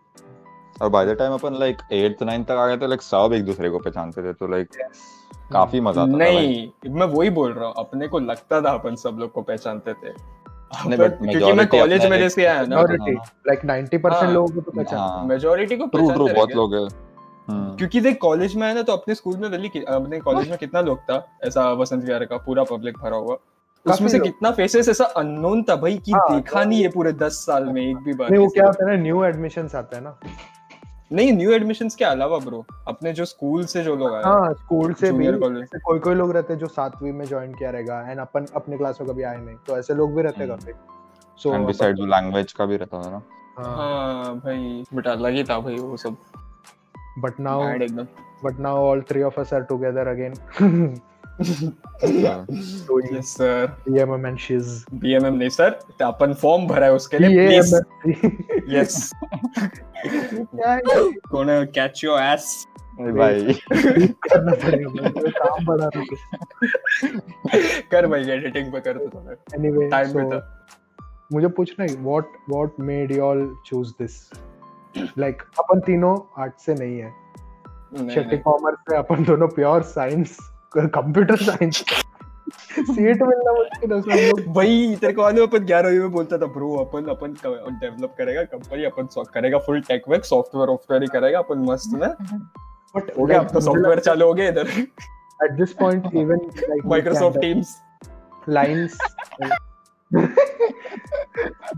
[0.82, 3.45] और बाय द टाइम अपन लाइक 8th 9th तक आ गए तो लाइक सब एक
[3.45, 4.67] दूसरे को पहचानते थे तो लाइक
[5.54, 8.96] काफ़ी मज़ा आता था नहीं मैं वही बोल रहा हूँ अपने को लगता था अपन
[8.96, 10.14] सब लोग को पहचानते थे।
[10.74, 15.28] क्योंकि मैं कॉलेज में जैसे आया ना लाइक 90% हाँ। लोगों को तो पहचान हाँ।
[15.28, 16.88] को ट्रू ट्रू बहुत लोग हैं।
[17.48, 20.58] हम्म। क्योंकि देख कॉलेज में आया ना तो अपने स्कूल में वैली अपने कॉलेज में
[20.58, 23.38] कितना लोग था ऐसा वसंत विहार का पूरा पब्लिक भरा हुआ।
[23.86, 27.34] उसमें से कितना फेसेस ऐसा अननोन था भाई कि हाँ, देखा नहीं है पूरे दस
[27.46, 30.04] साल में एक भी बार नहीं वो क्या होता है ना न्यू एडमिशंस आते हैं
[30.04, 30.20] ना।
[31.12, 34.93] नहीं न्यू एडमिशंस के अलावा ब्रो अपने जो स्कूल से जो लोग आए हाँ स्कूल
[34.93, 35.28] से भी
[35.78, 39.02] कोई कोई लोग रहते हैं जो सातवीं में ज्वाइन किया रहेगा एंड अपन अपने क्लास
[39.02, 40.74] में कभी आए नहीं तो ऐसे लोग भी रहते हैं। काफ़ी
[41.39, 43.22] सो एंड बिसाइड जो लैंग्वेज का भी रहता था ना।
[43.58, 46.17] हाँ। भाई बट अलग ही था भाई वो सब।
[47.19, 47.62] But now
[48.43, 50.34] but now all three of us are together again
[53.88, 57.75] BMM and shiz BMM नहीं सर तो अपन फॉर्म भरा है उसके लिए प्लीज़
[58.75, 59.12] यस
[60.56, 62.65] है कैच योर एस
[62.99, 66.06] भाई। करना पड़ेगा तो काम रहे
[67.91, 69.21] कर भाई एडिटिंग पे कर तो
[69.56, 70.39] एनीवे टाइम पे था
[71.34, 74.15] मुझे पूछना है what what made you all choose this
[75.17, 77.10] like अपन तीनों आर्ट से नहीं है।
[78.38, 80.38] कॉमर्स से अपन दोनों pure science
[80.77, 81.84] computer science
[82.79, 86.45] seat मिलना मुश्किल है सब लोग। भाई तेरे को मालूम अपन ग्यारहवीं में बोलता था
[86.53, 91.39] ब्रो अपन अपन डेवलप करेगा कंपनी अपन करेगा full tech work software software ही करेगा
[91.39, 92.15] अपन मस्त ना
[92.95, 94.67] बट हो गया अब तो सॉफ्टवेयर चालू हो गया इधर।
[95.43, 97.75] At this point even like Microsoft Teams
[98.49, 98.97] lines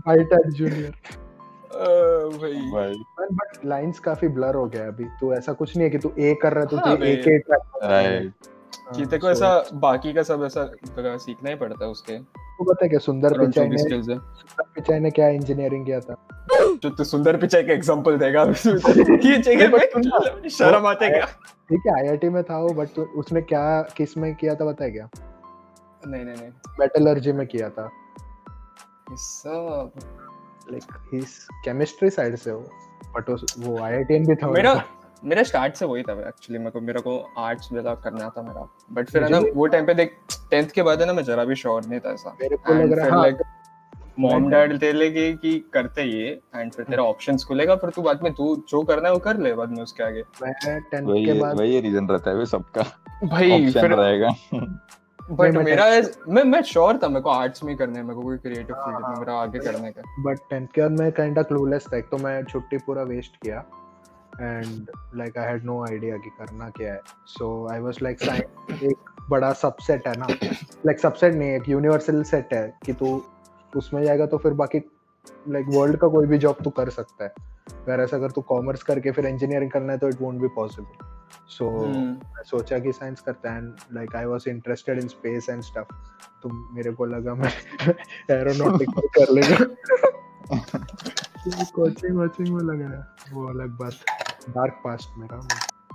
[0.06, 0.92] height junior
[2.38, 5.98] भाई। भाई बट लाइंस काफ़ी ब्लर हो गया अभी तो ऐसा कुछ नहीं है कि
[5.98, 8.50] तू ए कर रहा है तो हाँ तू ए के ट्रैक राइट
[8.96, 12.64] कि तेरे को ऐसा बाकी का सब ऐसा जगह सीखना ही पड़ता है उसके। तो
[12.64, 16.14] पता है क्या सुंदर पिचाई ने स्किल्स है। सुंदर पिचाई ने क्या इंजीनियरिंग किया था?
[16.52, 18.42] जो तू सुंदर पिचाई का एग्जांपल देगा।
[19.28, 21.26] ये जगह पे शर्म आते क्या?
[21.68, 25.08] ठीक है आईआईटी में था वो बट उसने क्या किसमें किया था पता है क्या?
[26.06, 27.90] नहीं नहीं नहीं। मेटलर्जी में किया था।
[29.10, 29.90] ये सब।
[30.70, 30.82] लाइक
[31.14, 31.26] हिज
[31.64, 32.64] केमिस्ट्री साइड से वो
[33.16, 34.84] बट वो आईआईटीएन भी था मेरा
[35.24, 38.66] मेरा स्टार्ट से वही था एक्चुअली मेरे को मेरे को आर्ट्स वाला करना था मेरा।
[38.92, 40.16] बट फिर है ना वो टाइम पे देख
[40.54, 42.92] 10th के बाद है ना मैं जरा भी श्योर नहीं था ऐसा। मेरे को लग
[42.98, 43.42] रहा लाइक
[44.18, 48.22] मॉम डैड तेरे लगे कि करते ये एंड फिर तेरा ऑप्शंस खुलेगा फिर तू बाद
[48.22, 51.24] में तू जो करना है वो कर ले बाद में उसके आगे। मैं 10th वही
[51.24, 52.82] के बाद वही रीजन रहता है वे सबका।
[53.24, 54.30] भाई फिर रहेगा।
[55.30, 55.84] बट मेरा
[56.28, 58.74] मैं मैं श्योर था मेरे को आर्ट्स में ही करना है मेरे को कोई क्रिएटिव
[58.76, 62.00] फ़ील्ड में मेरा आगे करने का। बट 10th के बाद मैं काइंड ऑफ़ क्लूलेस था
[62.10, 63.64] तो मैं छुट्टी पूरा वेस्ट किया।
[64.40, 67.00] And like I had no idea कि करना क्या है.
[67.26, 70.26] So I was like science एक बड़ा सबसेट है ना.
[70.86, 73.24] लाइक सबसेट नहीं एक यूनिवर्सल सेट है कि तू
[73.76, 74.78] उसमें जाएगा तो फिर बाकी
[75.48, 77.32] लाइक वर्ल्ड का कोई भी जॉब तू कर सकता है.
[77.88, 81.06] वैसे अगर तू कॉमर्स करके फिर इंजीनियरिंग करना है तो it won't be possible
[81.48, 85.62] so मैं सोचा कि साइंस करता है and like I was interested in space and
[85.62, 85.94] stuff
[86.42, 87.52] तो मेरे को लगा मैं
[88.30, 89.64] एरोनॉटिकल कर लेगा
[91.74, 93.92] कोचिंग वोचिंग में लगा है वो अलग बात
[94.50, 95.40] डार्क पास्ट मेरा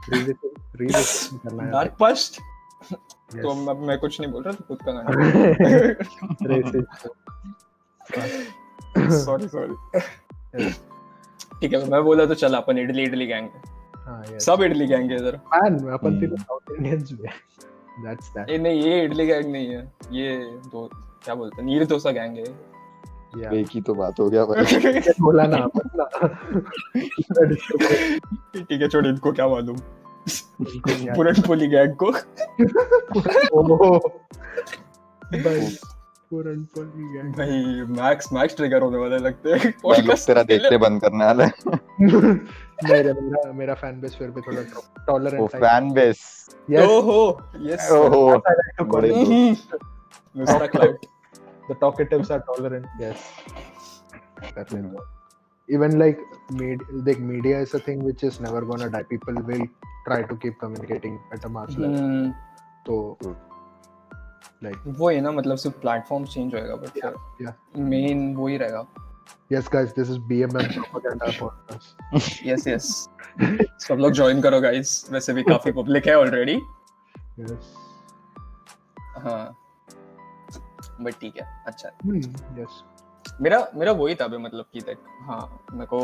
[0.10, 0.38] रीविजिट
[1.44, 2.40] करना डार्क पास्ट
[2.92, 5.10] तो अब मैं कुछ नहीं बोल रहा तो खुद का गाना।
[9.24, 10.70] सॉरी सॉरी
[11.62, 13.50] ठीक है मैं बोला तो चल अपन इडली इडली गैंग
[14.08, 14.24] हाँ.
[14.40, 17.28] सब इडली गैंग है इधर। Man, अपन। तीनों साउथ इंडियंस भी
[18.04, 19.82] दैट्स दैट ये नहीं ये इडली गैंग नहीं है।
[20.12, 20.38] ये
[20.72, 20.90] दो
[21.24, 22.44] क्या बोलते हैं नीर डोसा गैंग है।
[23.54, 24.64] एक ही तो बात हो गया भाई।
[25.22, 25.68] बोला ना
[28.56, 29.78] ठीक है छोड़ इनको क्या मालूम?
[31.16, 32.12] पूरन पोली गैंग को।
[37.32, 41.80] भाई मैक्स मैक्स ट्रिगर होने वाला लगते हैं। लोग तेरा देखते बंद करने वाले हैं।
[42.84, 44.62] नहीं मेरा मेरा फ़ैन बेस फिर भी थोड़ा
[45.08, 48.42] टॉलरेंट है फ़ैन बेस ओहो यस ओहो।
[48.84, 49.14] बड़े.
[49.14, 49.56] हम्म।
[50.38, 50.98] Mister cloud
[51.70, 53.28] the talkatives are tolerant yes
[54.56, 55.00] definitely
[55.70, 56.20] even like
[56.52, 59.66] med- like media is a thing which is never gonna die people will
[60.08, 62.34] try to keep communicating at a mass level hmm,
[62.88, 63.36] so
[64.64, 66.98] like वो है ना मतलब सिर्फ़ platform change होएगा but
[67.42, 67.54] yeah.
[67.78, 68.86] Main वो ही रहेगा
[69.54, 72.88] yes guys this is bmm propaganda podcast yes yes
[73.88, 76.60] सब लोग ज्वाइन करो गाइस वैसे भी काफ़ी पब्लिक है ऑलरेडी
[77.40, 77.72] yes
[79.26, 79.44] हाँ
[81.02, 82.22] बट ठीक है अच्छा। Hmm,
[82.60, 82.84] yes.
[83.42, 86.00] मेरा मेरा वही था मतलब कि देख हाँ मेरे को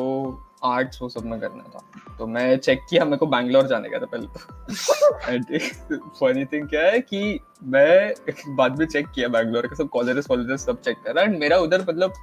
[0.63, 1.79] आर्ट्स वो सब में करना था।
[2.17, 6.81] तो मैं चेक किया मेरे को बैंगलोर जाने का था पहले तो। फनी थिंग क्या
[6.81, 8.13] है कि मैं
[8.55, 11.81] बाद में चेक किया बैंगलोर के सब कॉलेजेस कॉलेजेस सब चेक करा। एंड मेरा उधर
[11.81, 12.13] मतलब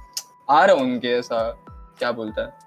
[0.49, 1.41] आ रहा उनके ऐसा
[1.99, 2.59] क्या बोलता है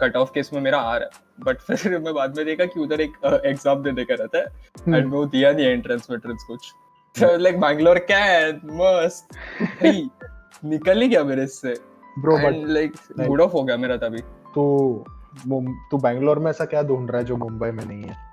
[0.00, 2.80] कट ऑफ़ केस में मेरा आ रहा है। बट फिर मैं बाद में देखा कि
[2.80, 6.72] उधर एक एग्ज़ाम देने का रहता है। एंड वो दिया नहीं एंट्रेंस वेंट्रेंस कुछ।
[7.16, 8.52] लाइक बैंगलोर क्या है?
[8.52, 9.28] मस्त।
[9.62, 10.10] भाई
[10.64, 11.74] निकल ही गया मेरे इससे।
[12.26, 14.18] But and like mood off हो गया मेरा तभी।
[14.54, 15.04] तू
[15.90, 18.28] तू बैंगलोर में ऐसा क्या ढूंढ रहा है जो मुंबई में नहीं है?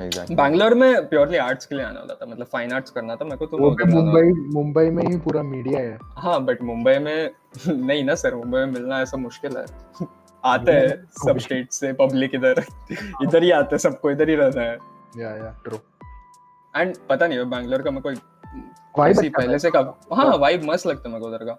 [0.00, 3.24] एग्जैक्टली बैंगलोर में प्योरली आर्ट्स के लिए आना वाला था मतलब फाइन आर्ट्स करना था
[3.24, 7.30] मेरे को तो मुंबई मुंबई में ही पूरा मीडिया है। हाँ बट मुंबई में
[7.68, 9.64] नहीं ना सर मुंबई में मिलना ऐसा मुश्किल है।
[10.44, 12.64] आते हैं सब स्टेट से पब्लिक इधर।
[13.22, 14.78] इधर ही आते हैं सबको इधर ही रहना है।
[15.18, 15.76] या या ट्रू
[16.80, 18.20] एंड पता नहीं बैंगलोर का मेरे को
[18.98, 19.80] Vibe ऐसी अच्छा पहले से का
[20.12, 21.58] हाँ वाइब मस्त लगता है मेरे को उधर का।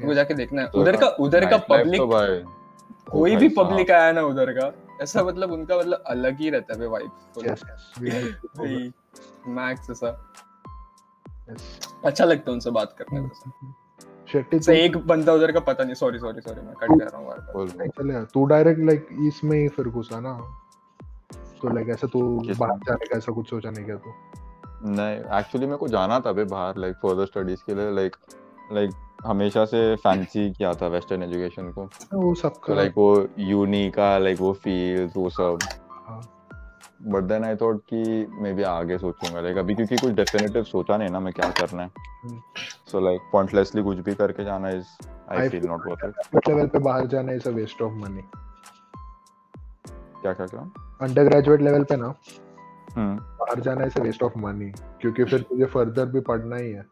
[0.00, 4.22] मेरे जाके देखना है। उधर का उधर का पब्लिक तो कोई भी पब्लिक आया ना
[4.22, 7.10] उधर का ऐसा मतलब उनका मतलब अलग ही रहता है वाइब
[9.48, 10.34] मैक्स ऐसा।
[12.04, 13.30] अच्छा लगता है उनसे बात करने में
[14.32, 17.18] शेट्टी से एक बंदा उधर का पता नहीं सॉरी सॉरी सॉरी मैं कट कर रहा
[17.18, 20.32] हूँ बार चले तू डायरेक्ट लाइक इसमें ही फिर घुसा ना।
[21.62, 22.20] तो लाइक ऐसा तू
[22.58, 24.10] बाहर जाने का ऐसा कुछ सोचा नहीं क्या तू?
[24.82, 28.16] नहीं एक्चुअली मेरे को जाना था बे बाहर लाइक फर्दर स्टडीज़ के लिए लाइक
[28.72, 28.90] लाइक
[29.26, 34.16] हमेशा से फैंसी किया था वेस्टर्न एजुकेशन को। वो तो सबका लाइक वो यूनी का
[34.18, 35.58] लाइक वो फील्स वो सब।
[37.02, 40.96] बट देन आई थॉट कि मे बी आगे सोचूँगा लाइक अभी क्योंकि कुछ डेफिनेटिव सोचा
[40.96, 41.90] नहीं ना मैं क्या करना है।
[42.88, 44.86] सो लाइक पॉइंटलेसली कुछ भी करके जाना is
[45.30, 46.04] I feel not worth
[46.36, 48.22] it level पे बाहर जाना is a waste of money
[50.22, 50.60] क्या क्या क्या?
[51.02, 52.14] अंडर ग्रेजुएट लेवल पे ना।
[52.96, 56.84] बाहर जाना इज़ वेस्ट ऑफ़ मनी क्योंकि फिर तुझे फर्दर भी पढ़ना ही है।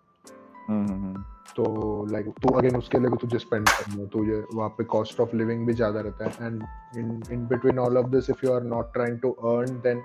[0.68, 1.22] हम्म हम्म, हम्म।
[1.56, 1.64] तो
[2.12, 5.37] लाइक तू अगेन उसके लिए भी तुझे स्पेंड करना है तुझे वहाँ पे कॉस्ट ऑफ़
[5.37, 6.62] लिविंग भी ज़्यादा रहता है। And
[6.98, 10.02] in in between all of this if you are not trying to earn then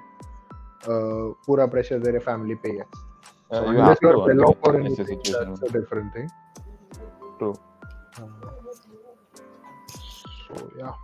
[0.88, 2.86] पूरा प्रेशर तेरे फैमिली पे है
[3.52, 6.30] So unless you are well off or anything, that's a different thing.
[7.40, 7.56] True.
[10.46, 10.96] So yeah.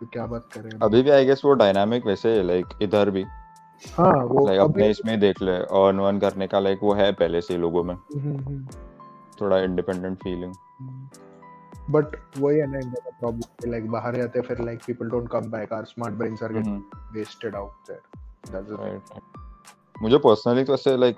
[0.00, 3.24] तो क्या बात करें। अभी भी आई गेस वो डायनामिक वैसे लाइक इधर भी।
[3.82, 7.40] हाँ वो लाइक अपने इसमें देख ले अर्न वर्न करने का लाइक वो है पहले
[7.40, 8.66] से लोगों में। हम्म, हम्म,
[9.40, 14.64] थोड़ा इंडिपेंडेंट फीलिंग हम्म। बट वही है ना इंडिया का प्रॉब्लम लाइक बाहर जाते फिर
[14.64, 16.62] like people don't come back our smart brains are hmm.
[16.62, 21.16] Getting wasted out there that's right मुझे पर्सनली तो ऐसे लाइक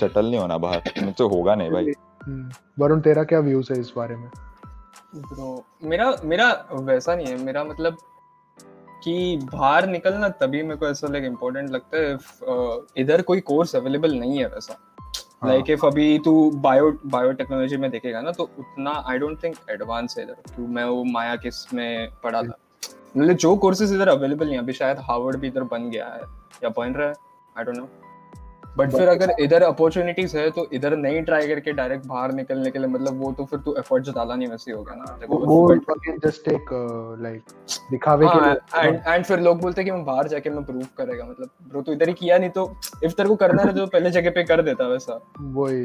[0.00, 1.92] सेटल नहीं होना बाहर। मुझसे होगा नहीं भाई।
[2.24, 4.30] हम्म। वरुण तेरा क्या व्यूज़ है इस बारे में?
[5.16, 7.96] ब्रो मेरा मेरा वैसा नहीं है। मेरा मतलब
[9.06, 13.40] कि बाहर निकलना तभी मेरे को ऐसा लाइक इम्पोर्टेंट लगता है इफ़ uh, इधर कोई
[13.50, 14.76] कोर्स अवेलेबल नहीं है वैसा।
[15.42, 19.56] हाँ। लाइक इफ़ अभी तू बायो बायोटेक्नोलॉजी में देखेगा ना तो उतना आई डोंट थिंक
[19.70, 22.58] एडवांस है इधर क्यों मैं वो माया किसमें पढ़ा था।
[23.16, 26.22] मतलब जो कोर्सेज इधर अवेलेबल नहीं है अभी शायद हार्वर्ड भी इधर बन गया है
[26.64, 27.14] या बन रहा है
[27.56, 27.88] आई डोंट नो
[28.78, 32.78] बट फिर अगर इधर अपॉर्चुनिटीज़ है तो इधर नहीं ट्राई करके डायरेक्ट बाहर निकलने के
[32.78, 35.74] लिए मतलब वो तो फिर तू एफर्ट्स डाला नहीं वैसे ही गया ना। देखो, वो
[36.26, 36.68] जस्ट एक
[37.22, 37.42] लाइक
[37.90, 40.64] दिखावे के हाँ लिए। एंड एंड फिर लोग बोलते हैं कि मैं बाहर जाके मैं
[40.64, 42.70] प्रूव करेगा मतलब ब्रो तू इधर ही किया नहीं तो
[43.04, 45.84] इफ़ तेरे को करना है तो पहले जगह पे कर देता वैसा। वही।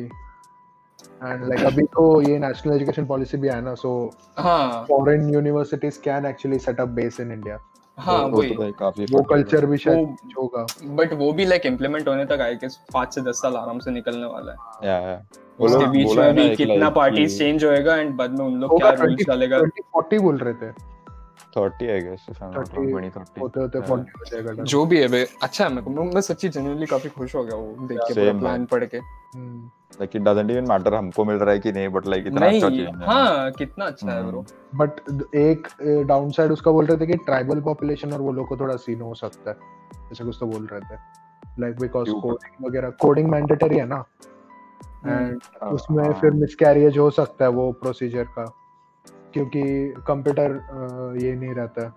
[1.24, 3.92] एंड लाइक अभी तो ये नेशनल एजुकेशन पॉलिसी भी है ना सो
[4.40, 7.58] हाँ। Foreign universities can actually set up base in India
[7.98, 8.64] हाँ वो तो
[9.12, 13.16] वो कल्चर भी शायद होगा। बट वो भी लाइक इम्प्लीमेंट होने तक आए कि पाँच
[13.16, 15.26] से दस साल आराम से निकलने वाला है। या या।
[15.60, 19.28] उसके बीच में भी कितना पार्टीज़ चेंज होएगा एंड बाद में उन लोग क्या रूल्स
[19.28, 19.58] डालेगा?
[19.60, 20.72] 40 बोल रहे थे।
[21.54, 24.10] 30 I guess if I am not 30 wrong 20 30 होते होते हाँ। 40
[24.10, 27.36] हो जाएगा जो भी है अच्छा है मेरे को। मैं- मैं सच्ची जेन्युइनली काफ़ी खुश
[27.36, 28.98] हो गया वो देख के प्लान पढ़ के।
[29.92, 32.46] हम्म, like it doesn't even matter हमको मिल रहा है कि नहीं बट लाइक इतना
[32.48, 35.68] अच्छा चेंज है। हाँ कितना अच्छा है हम्म। ब्रो बट एक
[36.08, 39.02] डाउन साइड उसका बोल रहे थे कि ट्राइबल पॉपुलेशन और वो लोग को थोड़ा सीन
[39.02, 39.58] हो सकता है
[40.12, 41.00] ऐसे कुछ तो बोल रहे थे।
[41.62, 44.04] लाइक बिकॉज़ कोडिंग वगैरह कोडिंग मैंडेटरी है ना?
[45.08, 48.46] एंड हाँ, उसमें हाँ। फिर मिसकैरियज हो सकता है वो प्रोसीजर का
[49.34, 49.64] क्योंकि
[50.08, 51.90] कंप्यूटर ये नहीं रहता।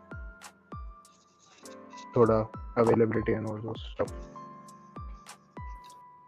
[2.17, 2.35] थोड़ा
[2.79, 4.13] availability and all those stuff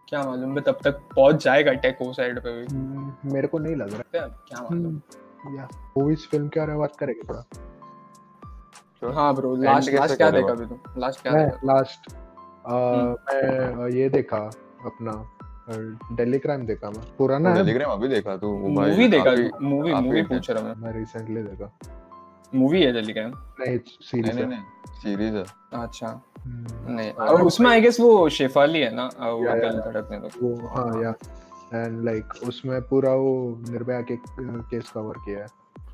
[0.09, 3.59] क्या मालूम मैं तब तक पहुँच जाएगा टेक वो साइड पे भी। हम्म, मेरे को
[3.59, 7.29] नहीं लग रहा। क्या क्या मालूम। हम्म, या मूवीज़ फ़िल्म के बारे में बात करेंगे
[7.29, 7.43] थोड़ा।
[9.15, 11.59] हाँ ब्रो लास्ट लास्ट क्या देखा अभी तुम लास्ट क्या देखा?
[11.65, 12.11] Last
[12.67, 14.39] hmm. मैं ये देखा
[14.87, 15.13] अपना
[16.17, 17.57] दिल्ली क्राइम देखा मैं। पुराना है?
[17.57, 19.31] टेलीग्राम अभी देखा तू मूवी देखा?
[19.63, 21.73] मूवी मूवी पूछ रहा मैं। मैं रिसेंटली देखा।
[22.55, 23.21] मूवी है दिल्ली का
[23.61, 24.61] नहीं सीरीज़ नहीं है। नहीं
[25.03, 29.05] सीरीज़ है। अच्छा। हम्म, नहीं हाँ, और उसमें आई गेस वो शेफाली है ना?
[29.05, 31.15] वो दिल धड़कने दो। वो हाँ या।
[31.75, 35.47] एंड लाइक उसमें पूरा वो निर्भया के केस कवर किया है।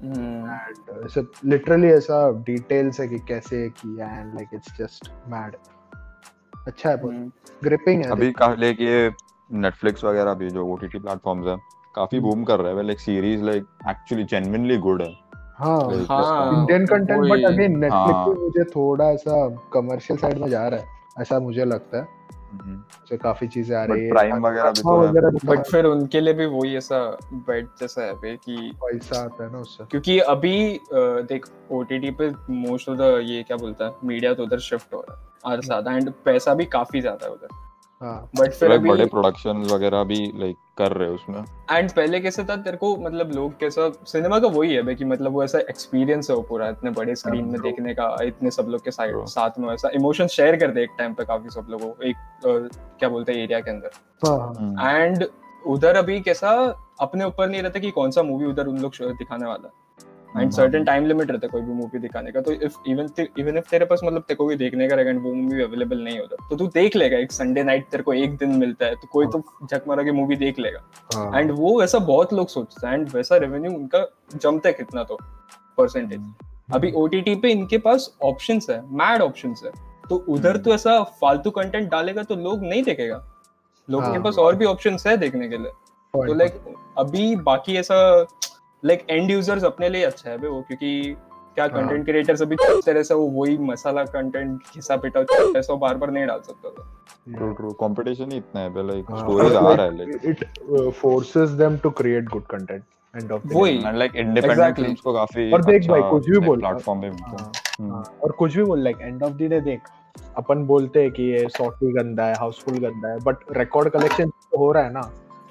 [0.02, 5.56] हम्म, एंड ऐसे लिटरली ऐसा डिटेल्स है कि कैसे किया and like it's just mad
[6.66, 9.10] अच्छा है हम्म, ग्रिपिंग है अभी का लाइक ये
[9.52, 11.56] नेटफ्लिक्स वगैरह भी जो ओटीटी प्लेटफॉर्म्स है
[11.94, 15.21] काफ़ी। बूम कर रहा है। Like series like actually genuinely good है।
[15.62, 18.24] हाँ हाँ, Indian content but again Netflix.
[18.26, 20.86] पे मुझे थोड़ा ऐसा कमर्शियल साइड में जा रहा है
[21.20, 22.20] ऐसा मुझे लगता है।
[22.52, 25.84] हम्म। जैसे काफ़ी चीज़ें आ रही है। प्राइम वगैरह भी हाँ, तो है। बट फिर
[25.84, 26.98] उनके लिए भी वही ऐसा
[27.32, 32.88] बेट जैसा है कि पैसा आता है ना उससे। क्योंकि अभी देख ओटीटी पे मोस्ट
[32.88, 35.92] ऑफ़ द ये क्या बोलता है मीडिया तो उधर शिफ्ट हो रहा है। और ज़्यादा
[35.92, 37.61] एंड पैसा भी काफ़ी ज़्यादा है उधर। हाँ
[38.04, 42.44] बट फिर अभी बड़े प्रोडक्शन वगैरह भी लाइक कर रहे हैं उसमें। एंड पहले कैसे
[42.44, 46.30] था तेरे को मतलब लोग कैसा सिनेमा का वही है कि मतलब वो ऐसा एक्सपीरियंस
[46.30, 49.26] है पूरा इतने बड़े स्क्रीन में हाँ, देखने का इतने सब लोग के Bro.
[49.26, 52.16] साथ में वैसा इमोशन शेयर करते एक टाइम पे काफ़ी सब लोगों एक
[52.98, 53.90] क्या बोलते हैं एरिया के अंदर।
[54.26, 55.26] हाँ हाँ। एंड
[55.66, 56.50] उधर अभी कैसा
[57.00, 59.91] अपने ऊपर नहीं रहता कि कौन सा मूवी उधर उन लोग दिखाने वाला। है
[60.32, 63.08] and hmm. Certain time limit रहता है कोई भी मूवी दिखाने का तो इफ़ इवन
[63.38, 65.98] इवन इफ़ तेरे पास मतलब तेरे को भी देखने का रहेगा and वो मूवी अवेलेबल
[65.98, 68.94] नहीं होता तो तू देख लेगा एक संडे नाइट तेरे को एक दिन मिलता है
[68.94, 70.80] तो कोई तो झक मारा के मूवी देख लेगा।
[71.14, 75.04] हाँ। एंड वो ऐसा बहुत लोग सोचते हैं एंड वैसा रेवेन्यू उनका जमता है कितना
[75.04, 75.18] तो
[75.78, 76.32] परसेंटेज
[76.74, 79.72] अभी ओटीटी पे इनके पास ऑप्शन है मैड ऑप्शन है
[80.08, 83.22] तो उधर तो ऐसा फालतू कंटेंट डालेगा तो लोग नहीं देखेगा।
[83.88, 85.70] लोगों के हाँ। पास और भी ऑप्शन है देखने के लिए।
[86.14, 86.54] तो लाइक
[86.98, 87.98] अभी बाकी ऐसा
[88.82, 91.16] लाइक एंड यूज़र्स अपने लिए अच्छा है वो क्योंकि
[91.56, 95.20] क्या। कंटेंट क्रिएटर्स अभी इस तरह से वो वही मसाला कंटेंट घिसा पिटा
[95.58, 96.88] ऐसा बार बार नहीं डाल सकता था
[97.28, 100.90] ट्रू ट्रू कंपटीशन ही इतना है लाइक हाँ, स्टोरीज आ रहा है like it uh,
[101.02, 104.76] forces them to create good content end of the वही। And like independent.
[104.76, 107.88] फिल्म्स को काफ़ी और देख भाई, अच्छा, कुछ भी like, बोल। प्लेटफॉर्म पे मिलता है
[107.90, 109.88] हाँ, और कुछ भी बोल like end of the day देख
[110.36, 114.58] अपन बोलते हैं कि ये सॉफ्टी गंदा है हाउसफुल गंदा है बट रिकॉर्ड कलेक्शन तो
[114.58, 115.02] हो रहा है ना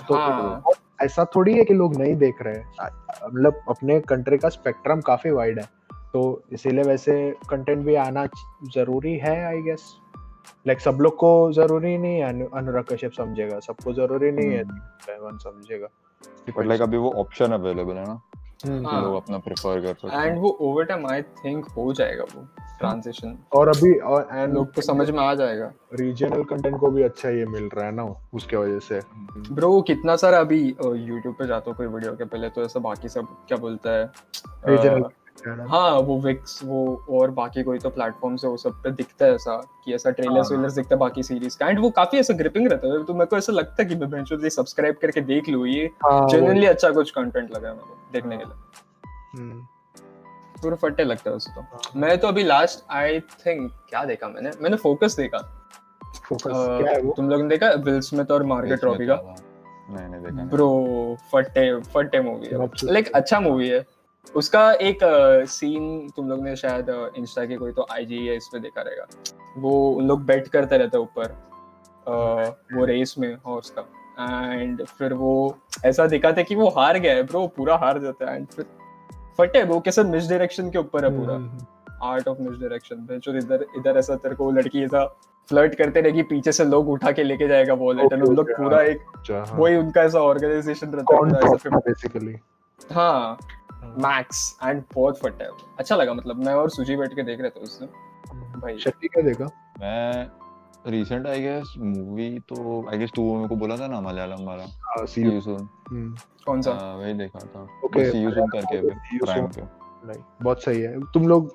[0.09, 0.15] तो
[1.01, 2.73] ऐसा थोड़ी है कि लोग नहीं देख रहे हैं।
[3.33, 5.69] मतलब अपने कंट्री का स्पेक्ट्रम काफ़ी वाइड है।
[6.13, 8.25] तो इसीलिए वैसे कंटेंट भी आना
[8.73, 9.97] ज़रूरी है आई गेस
[10.67, 14.63] लाइक सब लोग को ज़रूरी नहीं है अनु- अनुराग कश्यप समझेगा। सबको ज़रूरी नहीं है
[14.63, 15.87] हम्म। समझेगा।
[16.63, 18.21] लाइक अभी वो ऑप्शन अवेलेबल है ना।
[18.65, 22.45] हाँ। लोग अपना प्रेफर करते हैं एंड वो ओवर टाइम आई थिंक हो जाएगा वो
[22.79, 27.03] ट्रांजिशन और अभी और एंड लोग को समझ में आ जाएगा। रीजनल कंटेंट को भी
[27.03, 28.99] अच्छा ये मिल रहा है ना उसके वजह से।
[29.53, 33.09] ब्रो कितना सारा अभी यूट्यूब पे जाता हूँ कोई वीडियो के पहले तो ऐसा बाकी
[33.09, 34.11] सब क्या बोलता है
[34.67, 35.03] रीजनल
[35.69, 39.35] हाँ वो विक्स वो और बाकी कोई तो प्लेटफॉर्म से वो सब पे दिखता है
[39.35, 42.33] ऐसा कि ऐसा ट्रेलर्स हाँ। वेलर्स दिखता है बाकी सीरीज़ का। एंड वो काफ़ी ऐसा
[42.33, 45.49] ग्रिपिंग रहता है। तो मेरे को ऐसा लगता है कि मैं बेंचो सब्सक्राइब करके देख
[45.49, 48.53] लूँ ये हाँ, जेन्युइनली अच्छा कुछ कंटेंट लगा मेरे को देखने के लिए।
[49.35, 49.61] हम्म,
[50.61, 54.27] पूरा फट्टे लगता है उसे तो। हाँ। मैं तो अभी लास्ट आई थिंक क्या देखा
[54.27, 54.51] मैंने?
[54.61, 55.37] मैंने फोकस देखा।
[56.25, 59.15] फोकस है तुम लोग ने देखा विल स्मिथ और इसमें रॉबी का?
[59.89, 61.63] नहीं नहीं देखा ब्रो फट्टे
[61.93, 63.79] फट्टे मूवी है लाइक अच्छा मूवी है।
[64.35, 64.99] उसका एक
[65.49, 69.05] सीन तुम लोग ने शायद इंस्टा के कोई तो आईजी या इस पे देखा रहेगा।
[69.57, 71.25] वो उन लोग बेट करते रहते हैं ऊपर
[72.07, 72.11] अ,
[72.75, 73.81] वो रेस में हॉर्स का
[74.53, 75.33] एंड फिर वो
[75.85, 78.65] ऐसा दिखाते कि वो हार गया है ब्रो पूरा हार जाता है। एंड फिर
[79.37, 81.35] फटे वो कैसे मिस डायरेक्शन के ऊपर है पूरा।
[82.11, 85.05] आर्ट ऑफ़ मिस डायरेक्शन जो इधर इधर ऐसा तेरे को लड़की ऐसा
[85.49, 88.81] फ्लर्ट करते रहेगी पीछे से लोग उठा के लेके जाएगा वॉलेट एंड उन लोग पूरा
[88.81, 92.35] एक हाँ। वही उनका ऐसा ऑर्गेनाइजेशन रहता है बेसिकली
[92.91, 93.37] हाँ।
[93.83, 97.49] मैक्स एंड बहुत फटा है अच्छा लगा मतलब मैं और सुजी बैठ के देख रहे
[97.49, 99.45] थे उस दिन। भाई। शक्ति क्या देखा?
[99.81, 100.29] मैं
[100.87, 105.05] रिसेंट आई गेस मूवी तो आई गेस टू मेरे को बोला था ना मलयालम वाला।
[105.05, 105.67] सी यू सून
[106.45, 106.71] कौन सा?
[106.71, 108.81] हाँ, वही देखा था। Okay, सी यू सून करके
[109.25, 109.61] प्राइम पे।
[110.07, 111.51] Like, बहुत सही है। तुम लोग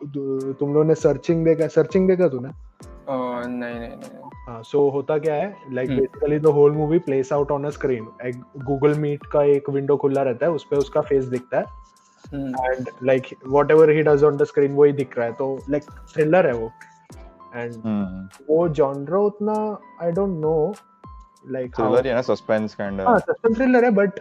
[0.58, 2.48] तुम लोग ने सर्चिंग देखा सर्चिंग देखा तूने?
[3.08, 5.88] नहीं नहीं नहीं। हाँ सो होता क्या है like.
[5.88, 9.96] Basically the whole movie plays out on a screen एक गूगल मीट का एक विंडो
[9.96, 11.64] खुला रहता है उस पे उसका फेस दिखता है।
[12.34, 13.26] And like
[13.70, 16.46] whatever he does on the screen वो ही दिख रहा है। तो लाइक like, थ्रिलर
[16.46, 16.70] है वो।
[17.56, 18.46] And hmm.
[18.50, 20.74] वो जॉनरा उतना I don't know
[21.50, 24.20] like thriller है ना सस्पेंस काइंड हाँ सस्पेंस थ्रिलर है बट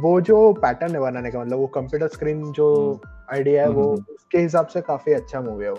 [0.00, 2.68] वो जो पैटर्न है बनाने का मतलब वो कंप्यूटर स्क्रीन जो
[3.32, 5.78] आइडिया है वो हम्म। उसके हिसाब से काफ़ी अच्छा मूवी है वो।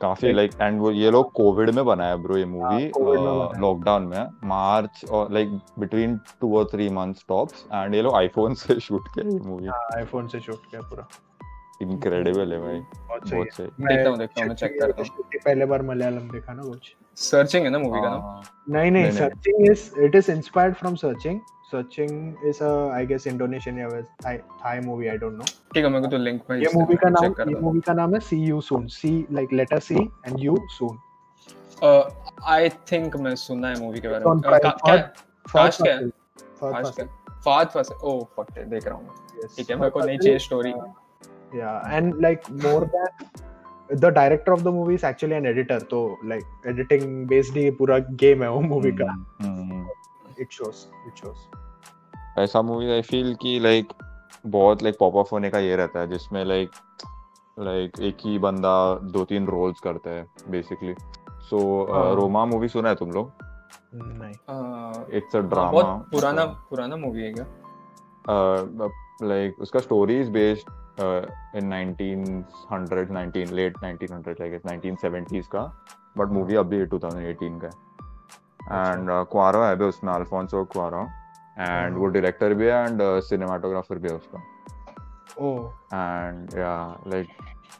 [0.00, 4.48] काफ़ी लाइक एंड वो ये लोग कोविड में बनाया ब्रो ये मूवी हाँ। लॉकडाउन में
[4.48, 9.08] मार्च और लाइक बिटवीन टू और थ्री मंथ्स टॉप्स एंड ये लोग आईफोन से शूट
[9.08, 11.08] किया ये मूवी आईफोन से शूट किया पूरा
[11.82, 15.82] इनक्रेडिबल है भाई बहुत सही देखता हूँ देखता हूँ मैं चेक करता हूँ। पहले बार
[15.82, 16.94] मलयालम देखा ना कुछ?
[17.16, 20.94] सर्चिंग है ना मूवी का नाम हाँ, नहीं नहीं। Searching is it is inspired from
[21.02, 21.40] searching
[21.72, 23.88] searching is a I guess Indonesian या
[24.24, 27.08] Thai movie I don't know ठीक है मेरे को तो लिंक में ये मूवी का
[27.08, 29.94] नाम ये मूवी का नाम है see you soon see like letter C
[30.26, 30.98] and you soon
[32.46, 34.96] I think मैं सुना है मूवी के बारे में। क्या?
[35.46, 36.08] काश क्या है?
[36.60, 37.06] फ़र्स्ट काश क्या
[37.44, 39.08] फाद फस ओ फक देख रहा हूँ.
[39.56, 40.72] ठीक है मेरे को नहीं चाहिए story
[41.52, 46.00] Yeah, and like more than the director of the movie is actually an editor, तो
[46.24, 49.10] like editing based ही पूरा game है वो movie का.
[49.42, 49.86] हम्म, हम्म।
[50.44, 51.46] It shows, it shows.
[52.38, 53.92] ऐसा मूवी आई फील कि लाइक
[54.46, 56.70] बहुत लाइक पॉप अप होने का ये रहता है जिसमें लाइक
[57.56, 58.72] लाइक एक ही बंदा
[59.12, 60.94] दो तीन रोल्स करता है बेसिकली
[61.50, 61.58] सो।
[62.14, 63.32] रोमा मूवी सुना है तुम लोग
[63.94, 64.34] नहीं.
[65.16, 67.46] इट्स अ बहुत पुराना पुराना मूवी है क्या
[69.28, 70.70] लाइक उसका story is based
[71.00, 75.62] in 1900 19 late 1900 like 1970s का
[76.18, 81.02] बट मूवी अभी 2018 का है एंड क्वारो है भी उसमें अल्फोंसो क्वारो
[81.58, 84.42] एंड वो हाँ। डायरेक्टर भी है एंड सिनेमाटोग्राफर भी है उसका
[85.38, 87.28] Oh, and yeah like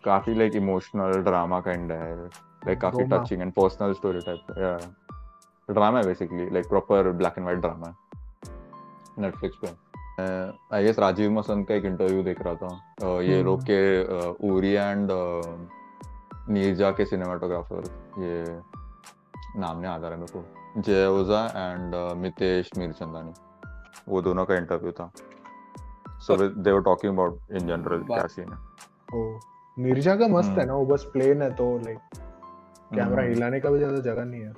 [0.04, 2.28] काफ़ी like emotional drama kind है
[2.66, 4.78] like काफ़ी and personal story type yeah
[5.68, 7.94] drama है basically like proper black and white drama है
[9.18, 9.85] Netflix पे
[10.18, 14.48] आई गेस राजीव मसंद का एक इंटरव्यू देख रहा था uh, ये हम्म। लोग के
[14.48, 15.10] उरी एंड
[16.50, 18.44] नीरजा के सिनेमाटोग्राफर ये
[19.60, 23.32] नाम नहीं आता रहा मेरे को जय ओझा एंड मितेश मीरचंदानी
[24.08, 25.10] वो दोनों का इंटरव्यू था
[26.20, 28.58] so they were talking about in general क्या सीन है
[29.14, 29.40] oh.
[29.76, 32.18] मिर्ज़ा का मस्त हम्म। है ना वो बस प्लेन है तो like
[32.90, 34.52] कैमरा हम्म। हिलाने का भी ज़्यादा जगह नहीं है.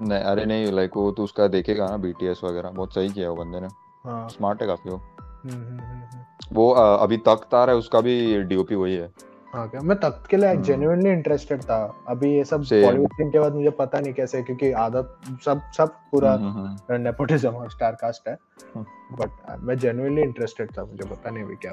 [0.00, 3.36] नहीं अरे नहीं लाइक वो तो उसका देखेगा ना बीटीएस वगैरह बहुत सही किया वो
[3.36, 3.68] बंदे ने.
[4.06, 6.22] स्मार्ट है काफ़ी वो। हम्म, हम्म, हम्म.
[6.52, 9.12] वो अभी तक आ रहा है उसका भी डीओपी वही है।
[9.54, 9.80] हाँ क्या?
[9.80, 11.76] मैं तख्त के लिए हम्म। जेन्युइनली इंटरेस्टेड था।
[12.08, 15.92] अभी ये सब बॉलीवुड सीन के बाद मुझे पता नहीं कैसे क्योंकि आदत सब सब
[16.12, 18.36] पूरा हम्म, हम्म, हम्म, नेपोटिज्म और स्टार कास्ट है।
[18.74, 21.72] हम्म। बट मैं जेन्युइनली इंटरेस्टेड था मुझे पता नहीं भी क्या.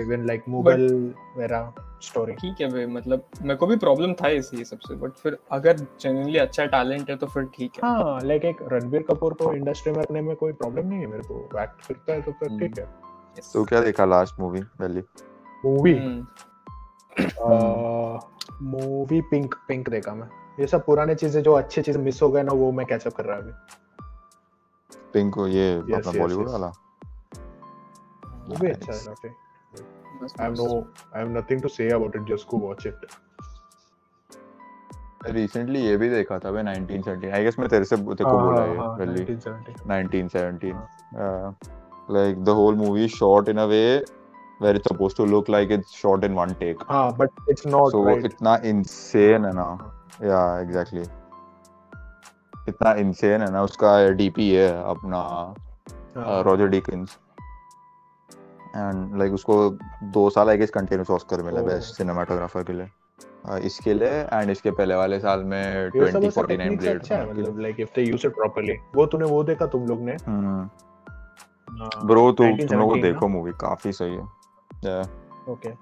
[0.00, 0.86] इवन लाइक मुगल
[1.36, 1.62] वेरा
[2.02, 5.76] स्टोरी ठीक है भाई मतलब मेरे को भी प्रॉब्लम था इसी सबसे। बट फिर अगर
[6.00, 9.92] जेन्युइनली अच्छा टैलेंट है तो फिर ठीक है। हाँ लाइक एक रणबीर कपूर को इंडस्ट्री
[9.92, 12.60] में रखने में कोई प्रॉब्लम नहीं है मेरे को। एक्ट करता है तो फिर हम्म।
[12.60, 12.86] ठीक है।
[13.52, 15.02] तो क्या देखा लास्ट मूवी दिल्ली
[15.64, 16.24] मूवी हम्म,
[18.62, 20.28] मूवी पिंक पिंक देखा मैं।
[20.60, 23.24] ये सब पुराने चीज़ें जो अच्छी चीज़ें मिस हो गए ना वो मैं कैचअप कर
[23.24, 23.52] रहा अभी।
[25.12, 26.52] पिंक को ये Yes, अपना yes, बॉलीवुड yes.
[26.52, 26.66] वाला?
[28.48, 28.98] वो भी अच्छा है.
[29.04, 29.30] काफ़ी
[30.18, 30.66] I have no
[31.14, 32.94] I have nothing to say about it just go watch it.
[35.26, 38.46] Recently ये भी देखा था भाई 1970 आई गेस मैं तेरे से तेरे को हाँ,
[38.46, 40.76] बोला हाँ, ये हाँ, 1970 1917
[42.16, 43.82] like the whole movie is shot in a way
[44.60, 46.80] where it's supposed to look like it's shot in one take.
[46.90, 48.24] हाँ but it's not so right.
[48.26, 49.68] इतना insane है ना
[50.22, 51.04] yeah exactly.
[52.68, 55.18] इतना insane है ना उसका डीपी है अपना
[56.16, 57.16] हाँ, रॉजर डिकिंस
[58.76, 59.58] एंड लाइक उसको
[60.14, 61.62] दो साल आई गेस कंटिन्यूस ऑस्कर मिला.
[61.68, 62.88] बेस्ट सिनेमाटोग्राफर के लिए
[63.66, 67.78] इसके लिए एंड इसके पहले वाले साल में 2049 ऐसा techniques ब्लेड अच्छा मतलब like
[67.84, 68.76] if they use it properly.
[68.96, 70.16] वो तूने वो देखा तुम लोग ने?
[72.06, 74.26] ब्रो तो तुम लोग देखो मूवी काफ़ी सही है।
[74.86, 75.04] Yeah.
[75.48, 75.72] Okay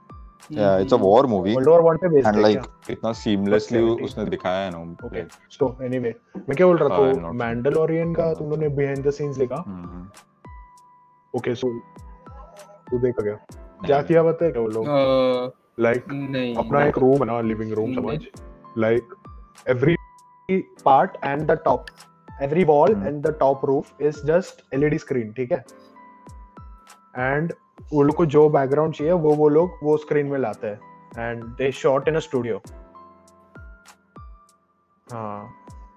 [0.51, 1.55] yeah it's a war movie.
[1.57, 4.05] World war 1 पे बेस्ड एंड इतना सीमलेसली 70.
[4.05, 7.13] उसने दिखाया है ना ओके like, सो एनीवे मैं क्या बोल रहा I have था
[7.13, 7.35] not seen.
[7.41, 8.33] मैंडलोरियन का.
[8.35, 9.57] तुम लोगों ने बिहाइंड द सीन्स देखा
[11.35, 11.73] ओके सो
[12.91, 15.53] तू देखा क्या क्या नहीं, किया बताए क्या वो लोग?
[15.81, 19.15] लाइक नहीं अपना एक रूम है ना लिविंग रूम नहीं। समझ like
[19.69, 19.97] every
[20.85, 21.87] part and the top
[22.43, 23.07] every wall Hmm.
[23.07, 25.65] And the top roof is just LED screen ठीक है?
[27.19, 27.53] एंड
[27.93, 30.81] वो लोग को जो बैकग्राउंड चाहिए वो वो लोग वो स्क्रीन में लाते हैं।
[31.19, 32.61] And they shot in a studio
[35.07, 35.49] हाँ।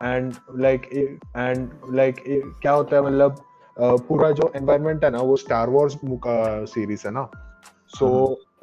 [0.04, 0.88] एंड लाइक
[1.36, 2.24] एंड लाइक
[2.62, 3.44] क्या होता है मतलब
[3.78, 5.98] पूरा जो एनवायरनमेंट है ना वो स्टार वॉर्स
[6.74, 7.30] सीरीज़ है ना?
[7.90, 8.08] सो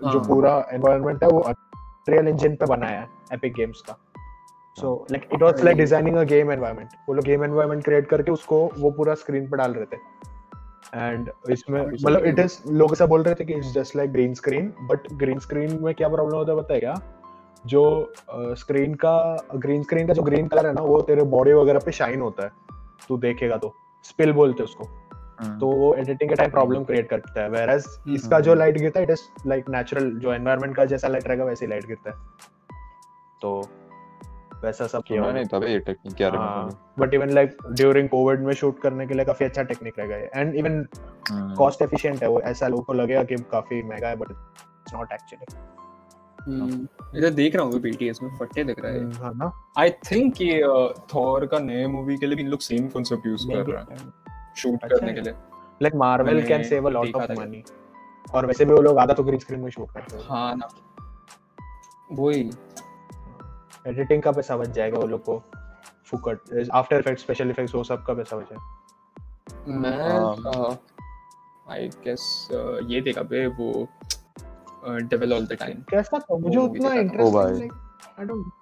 [0.02, 3.96] जो हाँ। पूरा एनवायरनमेंट है वो अनरियल इंजन पे बनाया है एपिक गेम्स का।
[4.78, 8.30] So like it was like designing a game environment वो लोग गेम एनवायरनमेंट क्रिएट करके
[8.30, 9.98] उसको वो पूरा स्क्रीन पे डाल रहे थे।
[10.96, 14.34] एंड इसमें मतलब इट इज़ लोग ऐसा बोल रहे थे कि it's just like green
[14.34, 16.94] screen but green screen में क्या प्रॉब्लम होता है पता है क्या
[17.66, 21.52] जो स्क्रीन uh, का ग्रीन स्क्रीन का जो ग्रीन कलर है ना वो तेरे बॉडी
[21.52, 22.50] वगैरह पे शाइन होता है।
[23.08, 23.74] तू देखेगा तो।
[24.04, 27.84] स्पिल बोलते हैं उसको। हम्म, तो वो एडिटिंग के टाइम प्रॉब्लम क्रिएट करता है। वेरएज
[27.88, 31.26] हम्म, इसका जो लाइट गिरता है इट इज़ लाइक नेचुरल जो एनवायरनमेंट का जैसा लाइट
[31.28, 32.16] रहेगा वैसे ही लाइट गिरता है।
[33.42, 33.60] तो
[34.64, 35.30] वैसा सब किया?
[35.32, 39.14] नहीं तभी ये टेक्निक क्या रहा but even like during COVID में शूट करने के
[39.14, 40.84] लिए काफ़ी अच्छा टेक्निक रहेगा ये and even
[41.30, 44.94] hmm, cost efficient है वो। ऐसा लोगों को लगेगा कि काफ़ी महँगा है but it's
[44.94, 45.56] not actually
[46.48, 46.86] hmm,
[47.18, 50.60] इधर देख रहा हूँ बीटीएस में फट्टे दिख रहा है। हाँ ना। आई थिंक ये
[51.14, 54.12] थॉर का नए मूवी के लिए भी इन लोग सेम कॉन्सेप्ट यूज़ कर रहे हैं।
[54.56, 55.32] शूट अच्छा करने के लिए।
[55.82, 57.62] Like Marvel can save a lot of money
[58.34, 60.68] और वैसे भी वो लोग आधा तो ग्रीन स्क्रीन में शूट करते हैं। हाँ ना।
[62.12, 62.50] वही।
[63.86, 65.42] एडिटिंग का पैसा बच जाएगा वो लोग को।
[66.06, 68.56] फुकट आफ्टर इफ़ेक्ट स्पेशल इफेक्ट्स वो सब का पैसा बचा
[69.68, 70.76] मैं
[71.66, 72.26] आई गेस
[72.90, 73.88] ये देखा बे वो
[74.88, 77.36] डेविल ऑल द टाइम कैसा था मुझे उतना। इंटरेस्ट
[78.18, 78.52] आई डोंट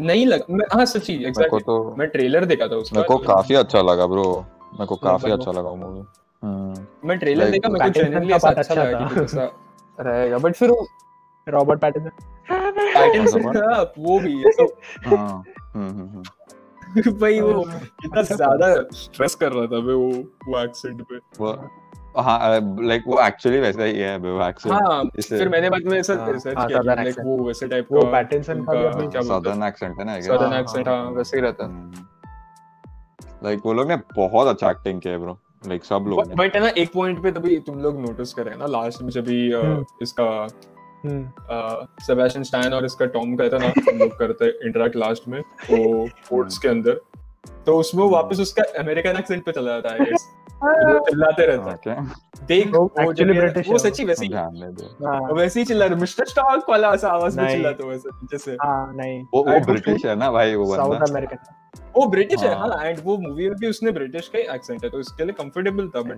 [0.00, 3.08] नहीं लग मैं हाँ सच्ची मेरे को एग्जैक्टली तो मैं ट्रेलर देखा था उसका। मेरे
[3.08, 4.24] को काफ़ी अच्छा लगा ब्रो
[4.72, 6.04] मेरे को काफ़ी अच्छा लगा वो मूवी
[6.42, 10.72] हम्म मैं ट्रेलर देखा मेरे को जेन्युइनली ऐसा अच्छा अच्छा लगा कि रहेगा बट फिर
[11.46, 12.10] रॉबर्ट पैटिंसन
[13.00, 13.54] पैटिंसन कौन?
[13.54, 14.66] था वो भी ऐसा
[15.08, 15.44] हाँ
[15.74, 17.60] हम्म हम्म हम्म भाई वो
[18.04, 20.08] इतना ज़्यादा स्ट्रेस कर रहा था बे वो
[20.48, 21.52] वो एक्सेंट पे। वो
[22.18, 22.38] हाँ
[22.82, 26.32] लाइक वो एक्चुअली वैसा ही है वो एक्सेंट हाँ फिर मैंने बाद में ऐसा हाँ,
[26.32, 29.22] रिसर्च हाँ, किया southern लाइक वो वैसे टाइप वो का पैटिंसन का हैं?
[29.22, 32.06] सदर्न एक्सेंट है ना हाँ, एक्सेंट हाँ, हाँ वैसे ही रहता हम्म।
[33.44, 36.60] लाइक वो लोग ने बहुत अच्छा एक्टिंग किया है ब्रो लाइक सब लोग बट है
[36.60, 39.84] ना एक पॉइंट पे तभी तुम लोग नोटिस करें ना लास्ट में जब भी हम्म।
[40.02, 45.40] इसका हम्म सेबेस्टियन स्टैन और इसका टॉम कहता ना हम लोग करते इंटरेक्ट लास्ट में
[45.40, 47.00] वो फोर्ट्स के अंदर।
[47.66, 50.22] तो उसमें वापस उसका अमेरिकन एक्सेंट पे चला जाता है guess.
[50.62, 52.02] वो चिल्लाते रहता है।
[52.46, 54.88] देख वो सच्ची वैसे ही दो
[55.28, 58.38] वो वैसे ही चिल्ला रहा मिस्टर स्टार्क वाला ऐसा आवाज़ में नहीं। चिल्लाते वैसे नीचे
[58.38, 61.36] से हाँ नहीं। वो वो ब्रिटिश है ना भाई वो बंदा। साउथ अमेरिकन
[61.96, 64.84] वो ब्रिटिश है हाँ। हाँ एंड वो मूवी में भी उसने ब्रिटिश का ही एक्सेंट
[64.84, 66.16] है तो इसके लिए कंफर्टेबल था बट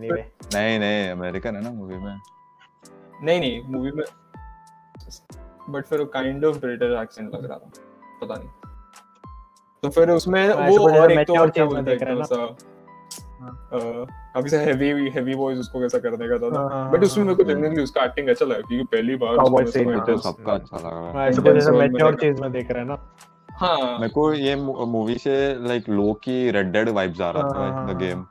[0.55, 2.17] नहीं नहीं अमेरिकन है ना मूवी में।
[3.23, 4.05] नहीं नहीं मूवी में
[5.71, 7.71] बट फिर वो काइंड ऑफ़ ब्रिटिश एक्सेंट लग रहा था।
[8.23, 8.49] पता नहीं।
[9.83, 12.25] तो फिर उसमें हाँ, वो और एक तो और क्या बोलते हैं देख रहे हैं
[12.25, 17.25] थोड़ा सा काफ़ी सा हेवी हेवी वॉइस उसको कैसा करने का था हाँ, बट उसमें
[17.25, 20.77] मेरे को हाँ। जनरली उसका एक्टिंग अच्छा लगा क्योंकि पहली बार हाँ, तो सबका अच्छा
[20.77, 22.99] लगा हाँ, ऐसे कुछ ऐसा Intense role में मैच्योर चीज़ में देख रहे हैं ना।
[23.53, 27.59] हाँ। मेरे को ये मूवी से लाइक लो की रेड डेड वाइब्स आ रहा था
[27.59, 28.27] हाँ, द हाँ, गेम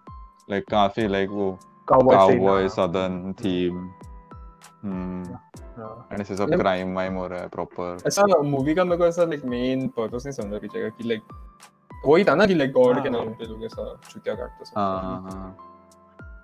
[0.49, 3.77] लाइक काफ़ी लाइक वो काउबॉय सदर्न थीम
[4.84, 5.49] हम्म हाँ।
[6.11, 9.23] एंड ऐसे सब क्राइम वाइम हो रहा है प्रॉपर ऐसा मूवी का मेरे को ऐसा
[9.23, 11.21] लाइक मेन पर्पस नहीं समझा पीछे का कि लाइक
[12.05, 15.01] वही था ना कि लाइक गॉड के। नाम पे लोग ऐसा चुतिया काटते सब हाँ
[15.01, 15.57] हाँ हाँ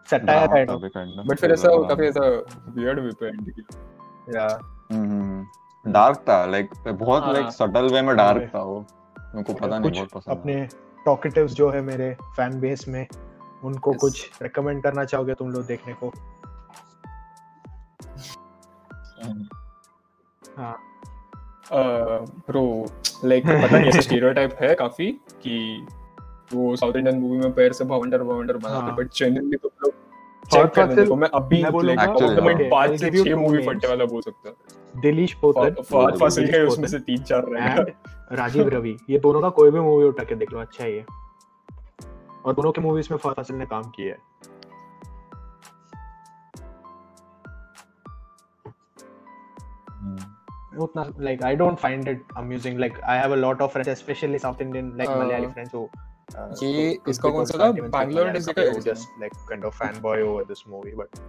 [0.09, 4.59] सटायर काफ़ी kind बट फिर ऐसा काफ़ी हाँ। ऐसा वियर्ड वे पे एंड किया या
[4.91, 8.79] हम्म डार्क था लाइक बहुत। लाइक सटल वे में डार्क था वो
[9.17, 10.67] मेरे को पता नहीं बहुत पसंद अपने
[11.05, 13.05] टॉकेटिव्स जो है मेरे फ़ैन बेस में
[13.63, 14.01] उनको Yes.
[14.01, 16.11] कुछ रेकमेंड करना चाहोगे तुम लोग देखने को
[20.57, 20.77] हाँ
[21.69, 22.65] ब्रो
[23.25, 25.11] लाइक पता नहीं ऐसा स्टीरियोटाइप है काफ़ी
[25.43, 25.85] कि
[26.53, 29.93] वो साउथ इंडियन मूवी में पैर से भवंडर भवंडर बनाते हाँ। बट जनरली तो लोग
[30.43, 33.65] चेक Fossil, देखो मैं अभी मैं मैं हाँ। पाँच से छह मूवी.
[33.67, 38.35] फट्टे वाला बोल सकता हूँ दिलीश पोतन फहद फासिल के उसमें से तीन चार रहेगा
[38.35, 41.05] राजीव रवि ये दोनों का कोई भी मूवी उठा के देख लो अच्छा ही है
[42.45, 44.56] और दोनों के मूवीज़ में फहद फासिल ने काम किया है
[50.79, 54.39] उतना like I don't find it amusing like I have a lot of friends specially
[54.39, 55.89] South Indian like Malayali friends हो
[56.63, 60.63] ये इसका कौन सा बैंगलोर डिज का just like kind of fan boy over this
[60.67, 61.19] movie but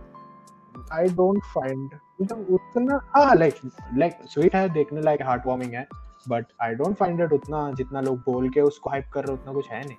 [0.93, 3.61] I don't find मतलब उतना हाँ like
[3.95, 5.87] like sweet है देखने लायक हार्ट वार्मिंग है
[6.29, 9.53] but I don't find it उतना जितना लोग बोल के उसको हाइप कर रहे उतना
[9.53, 9.97] कुछ है नहीं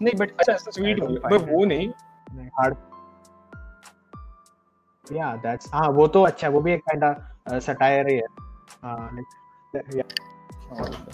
[0.00, 1.88] नहीं बट अच्छा स्वीट वो नहीं
[2.50, 2.76] हार्ड
[5.12, 8.26] या दैट्स हाँ वो तो अच्छा है, वो भी एक काइंड ऑफ़ सटायर ही है.
[8.82, 10.04] हाँ like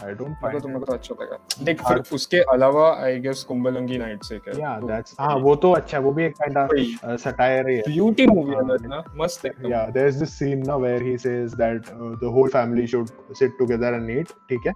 [0.04, 3.42] आई डोंट तो फाइंड मेरे को तो अच्छा लगा। देख फिर उसके अलावा आई गेस
[3.48, 6.58] कुंभलंगी नाइट से क्या या दैट्स हाँ वो तो अच्छा है, वो भी एक काइंड
[6.58, 7.82] ऑफ़ सटायर ही है.
[7.88, 11.54] ब्यूटी मूवी है हाँ, ना मस्त एकदम। yeah there's this scene now where he says
[11.62, 13.12] that uh, the whole family should
[13.42, 14.72] sit together and eat ठीक है?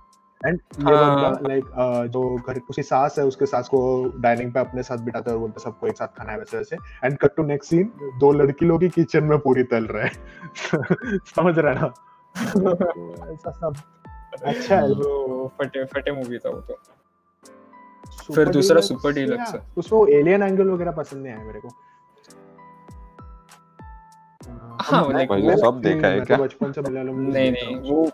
[0.46, 1.64] एंड ये हाँ। लाइक
[2.08, 5.40] जो घर उसकी सास है उसके सास को डाइनिंग पे अपने साथ बिठाता है और
[5.40, 8.66] बोलता सबको एक साथ खाना है वैसे वैसे and cut to next scene दो लड़की
[8.66, 10.08] लोग ही किचन में पूरी तल रहे
[11.18, 11.94] समझ रहे ना?
[13.32, 13.74] ऐसा सब।
[14.44, 14.94] अच्छा है।
[15.48, 16.78] फटे फटे मूवी था वो तो।
[18.30, 19.54] Super दूसरा Deluxe?
[19.54, 21.68] है। उसमें एलियन एंगल वगैरह पसंद नहीं आया मेरे को।
[24.80, 26.36] हाँ, वो- सब देखा है क्या?
[26.36, 28.10] तो बचपन से नहीं नहीं वो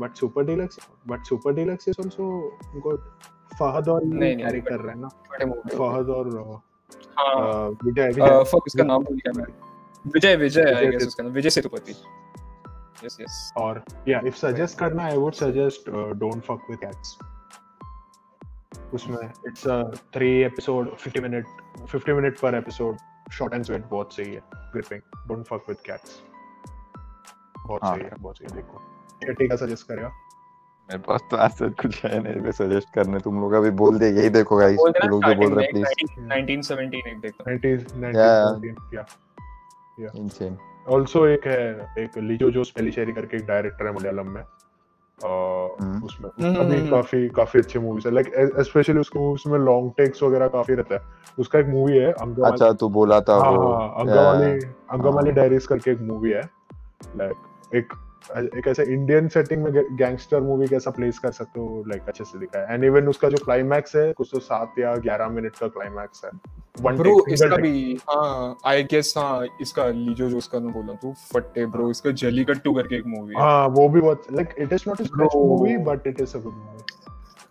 [0.00, 2.28] but super deluxe but super deluxe is also
[2.82, 3.00] good.
[3.58, 5.08] Fahad और नहीं, नहीं, कैरी कर रहे हैं ना?
[5.78, 6.28] फहद और
[7.18, 9.46] हाँ। विजय विजय fuck, उसका नाम भूल गया मैं।
[10.06, 11.92] विजय विजय आई गेस उसका नाम। विजय सेतुपति
[13.04, 17.18] यस यस और या इफ़ सजेस्ट करना I would suggest don't fuck with cats
[18.94, 19.82] उसमें it's a
[20.14, 21.46] three episode 50 minute
[21.94, 22.96] 50 minute per episode
[23.32, 26.22] short and sweet बहुत सही है gripping don't fuck with cats
[27.66, 30.08] बहुत हाँ। सही है बहुत सही देखो। केटी सजेस्ट करेगा
[30.90, 34.08] मेरे पास तो ऐसा कुछ है नहीं मैं सजेस्ट करने तुम लोग अभी बोल दिए
[34.08, 38.16] यही देखो गाइस देना लोग जो बोल रहे में प्लीज़ 1917 एक देखो। 90s 90s
[38.16, 38.58] Yeah.
[38.58, 39.04] 19
[40.00, 40.58] या इनसेन
[40.88, 44.42] ऑल्सो एक है एक लिजो जोस पेलिशेरी करके एक डायरेक्टर है मलयालम में।
[45.80, 50.22] हम्म। उसमें उसका हम्म, काफ़ी काफ़ी अच्छी मूवीज़ है। लाइक स्पेशली उसको उसमें लॉन्ग टेक्स
[50.22, 51.00] वगैरह काफ़ी रहता है।
[51.38, 53.94] उसका एक मूवी है अंगवाली। अच्छा तू बोला था हाँ वो। हाँ
[54.88, 56.42] अंगवाली हाँ। डायरीज करके एक मूवी है।
[57.16, 57.34] लाइक
[57.74, 57.92] एक
[58.36, 62.38] एक ऐसे इंडियन सेटिंग में गैंगस्टर मूवी कैसा प्लेस कर सकते हो लाइक अच्छे से
[62.38, 65.68] दिखा है एंड इवन उसका जो क्लाइमैक्स है कुछ तो सात या ग्यारह मिनट का
[65.68, 66.30] क्लाइमैक्स है।
[66.82, 71.14] वन ब्रो इसका भी हाँ आई गेस हाँ इसका लीजो जो उसका मैं बोला तू
[71.34, 74.84] फट्टे ब्रो इसका जलीकट्टू करके एक मूवी है। हाँ वो भी बहुत like it is
[74.88, 76.82] not a movie but it is a good movie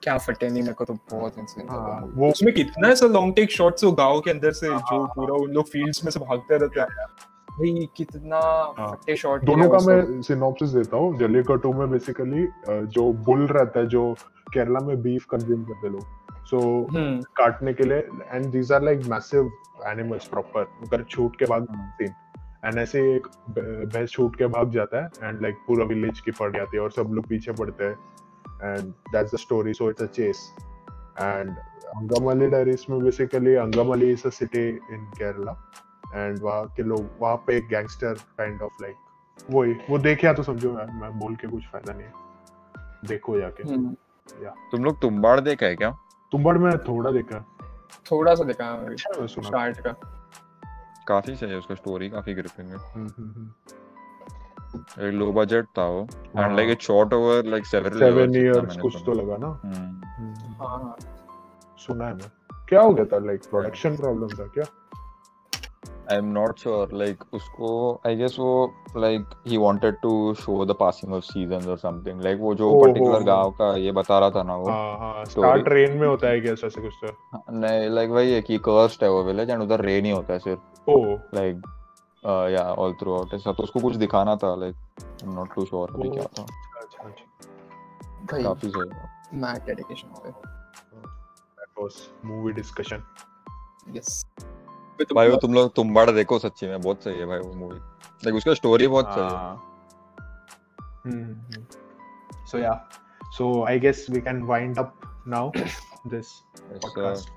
[0.04, 1.34] क्या फटे नहीं मेरे को तो बहुत
[1.70, 5.06] हाँ, वो वो- उसमें कितना ऐसा लॉन्ग टेक शॉट्स हो गाँव के अंदर से जो
[5.06, 6.88] पूरा उन लोग फील्ड्स में से भागते रहते हैं।
[7.60, 8.38] भाई कितना
[8.78, 13.80] हाँ। फटे शॉट दोनों का मैं सिनॉप्सिस देता हूँ। जलीकट्टू में बेसिकली जो बुल रहता
[13.80, 14.14] है जो
[14.54, 16.60] केरला में बीफ कंज्यूम करते लोग सो
[16.92, 19.52] हम्म। काटने के लिए and these are like massive
[19.88, 21.66] animals proper अगर छूट के भाग
[22.02, 22.14] सीन
[22.66, 23.28] एंड ऐसे एक
[23.94, 26.92] भैंस छूट के भाग जाता है एंड लाइक पूरा विलेज की पड़ जाती है और
[26.92, 27.98] सब लोग पीछे पड़ते हैं।
[28.64, 30.48] And that's the story so it's a chase
[31.22, 35.52] and Angamaly Diaries में basically Angamaly is a city in Kerala
[36.14, 38.96] and वहाँ के लोग वहाँ पे एक गैंगस्टर काइंड ऑफ़ लाइक
[39.52, 43.96] वही वो देखिया तो समझो मैं, मैं बोल के कुछ फ़ायदा नहीं देखो जाके। हम्म,
[44.72, 45.90] तुम लोग तुम्बाड़ देखा है क्या?
[46.32, 47.46] तुम्बाड़ में थोड़ा देखा
[48.12, 49.92] थोड़ा सा देखा है अच्छा स्टार्ट का।
[51.08, 55.86] काफ़ी सही है उसका स्टोरी काफ़ी ग्रिपिंग है। हम्म, हम्म, हम्म। एक लो बजट था
[55.86, 59.48] वो। And like it shot over like several seven years कुछ तो लगा ना।
[60.60, 60.96] हाँ हाँ।
[61.78, 62.30] सुना है मैं
[62.70, 64.66] क्या हो गया था लाइक प्रोडक्शन प्रॉब्लम था क्या?
[66.12, 67.70] I am not sure like उसको
[68.08, 68.52] आई गेस वो
[68.98, 73.24] like he wanted to show the passing of seasons और समथिंग लाइक वो जो पर्टिकुलर
[73.24, 75.26] गाँव का ये बता रहा था ना वो हाँ हाँ.
[75.26, 79.04] स्टार ट्रेन में होता है क्या ऐसा कुछ तो। नहीं लाइक वही है कि कर्स्ड
[79.04, 80.98] है वो विलेज एंड उधर रेन ही होता है सिर्फ़। ओ
[81.36, 81.62] लाइक
[82.54, 85.66] या ऑल थ्रू आउट ऐसा तो उसको कुछ दिखाना था like I am not too
[85.66, 86.46] sure अभी क्या था।
[86.82, 87.26] अच्छा अच्छा
[88.32, 90.32] भाई काफ़ी सही मैट डेडिकेशन हो गया।
[91.58, 91.94] That was
[92.26, 93.04] movie discussion
[93.96, 94.24] yes
[95.16, 97.78] भाई वो तुम लोग तुम्बाड़ देखो सच्ची में बहुत सही है भाई वो मूवी
[98.26, 99.56] लाइक उसका स्टोरी बहुत सही है
[101.06, 101.66] हम्म
[102.52, 102.74] so yeah
[103.38, 104.94] so I guess we can wind up
[105.28, 105.52] now
[106.08, 106.28] this
[106.68, 107.30] Yes, podcast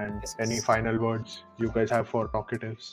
[0.00, 0.64] and Yes, any yes.
[0.66, 1.32] final words
[1.62, 2.90] you guys have for talkatives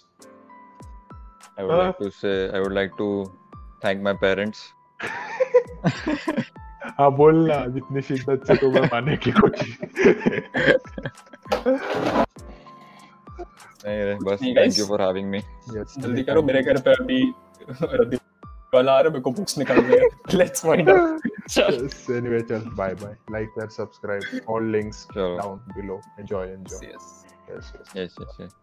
[1.58, 3.10] I would like to say I would like to
[3.82, 4.64] thank my parents
[7.00, 9.78] हाँ बोल ना जितनी शिद्दत से तुम्हें माने की कोशिश
[13.40, 14.78] नहीं रे बस thank.
[14.80, 15.40] You for having me
[15.78, 17.22] yes जल्दी करो मेरे घर पे अभी
[17.72, 18.18] रद्दी
[18.74, 20.08] कल आ रहा है मेरे को बुक्स निकालनी है
[20.38, 25.34] लेट्स फाइंड आउट चल yes, anyway chal bye bye like and subscribe all links चलो
[25.42, 28.58] down below enjoy enjoy yes yes,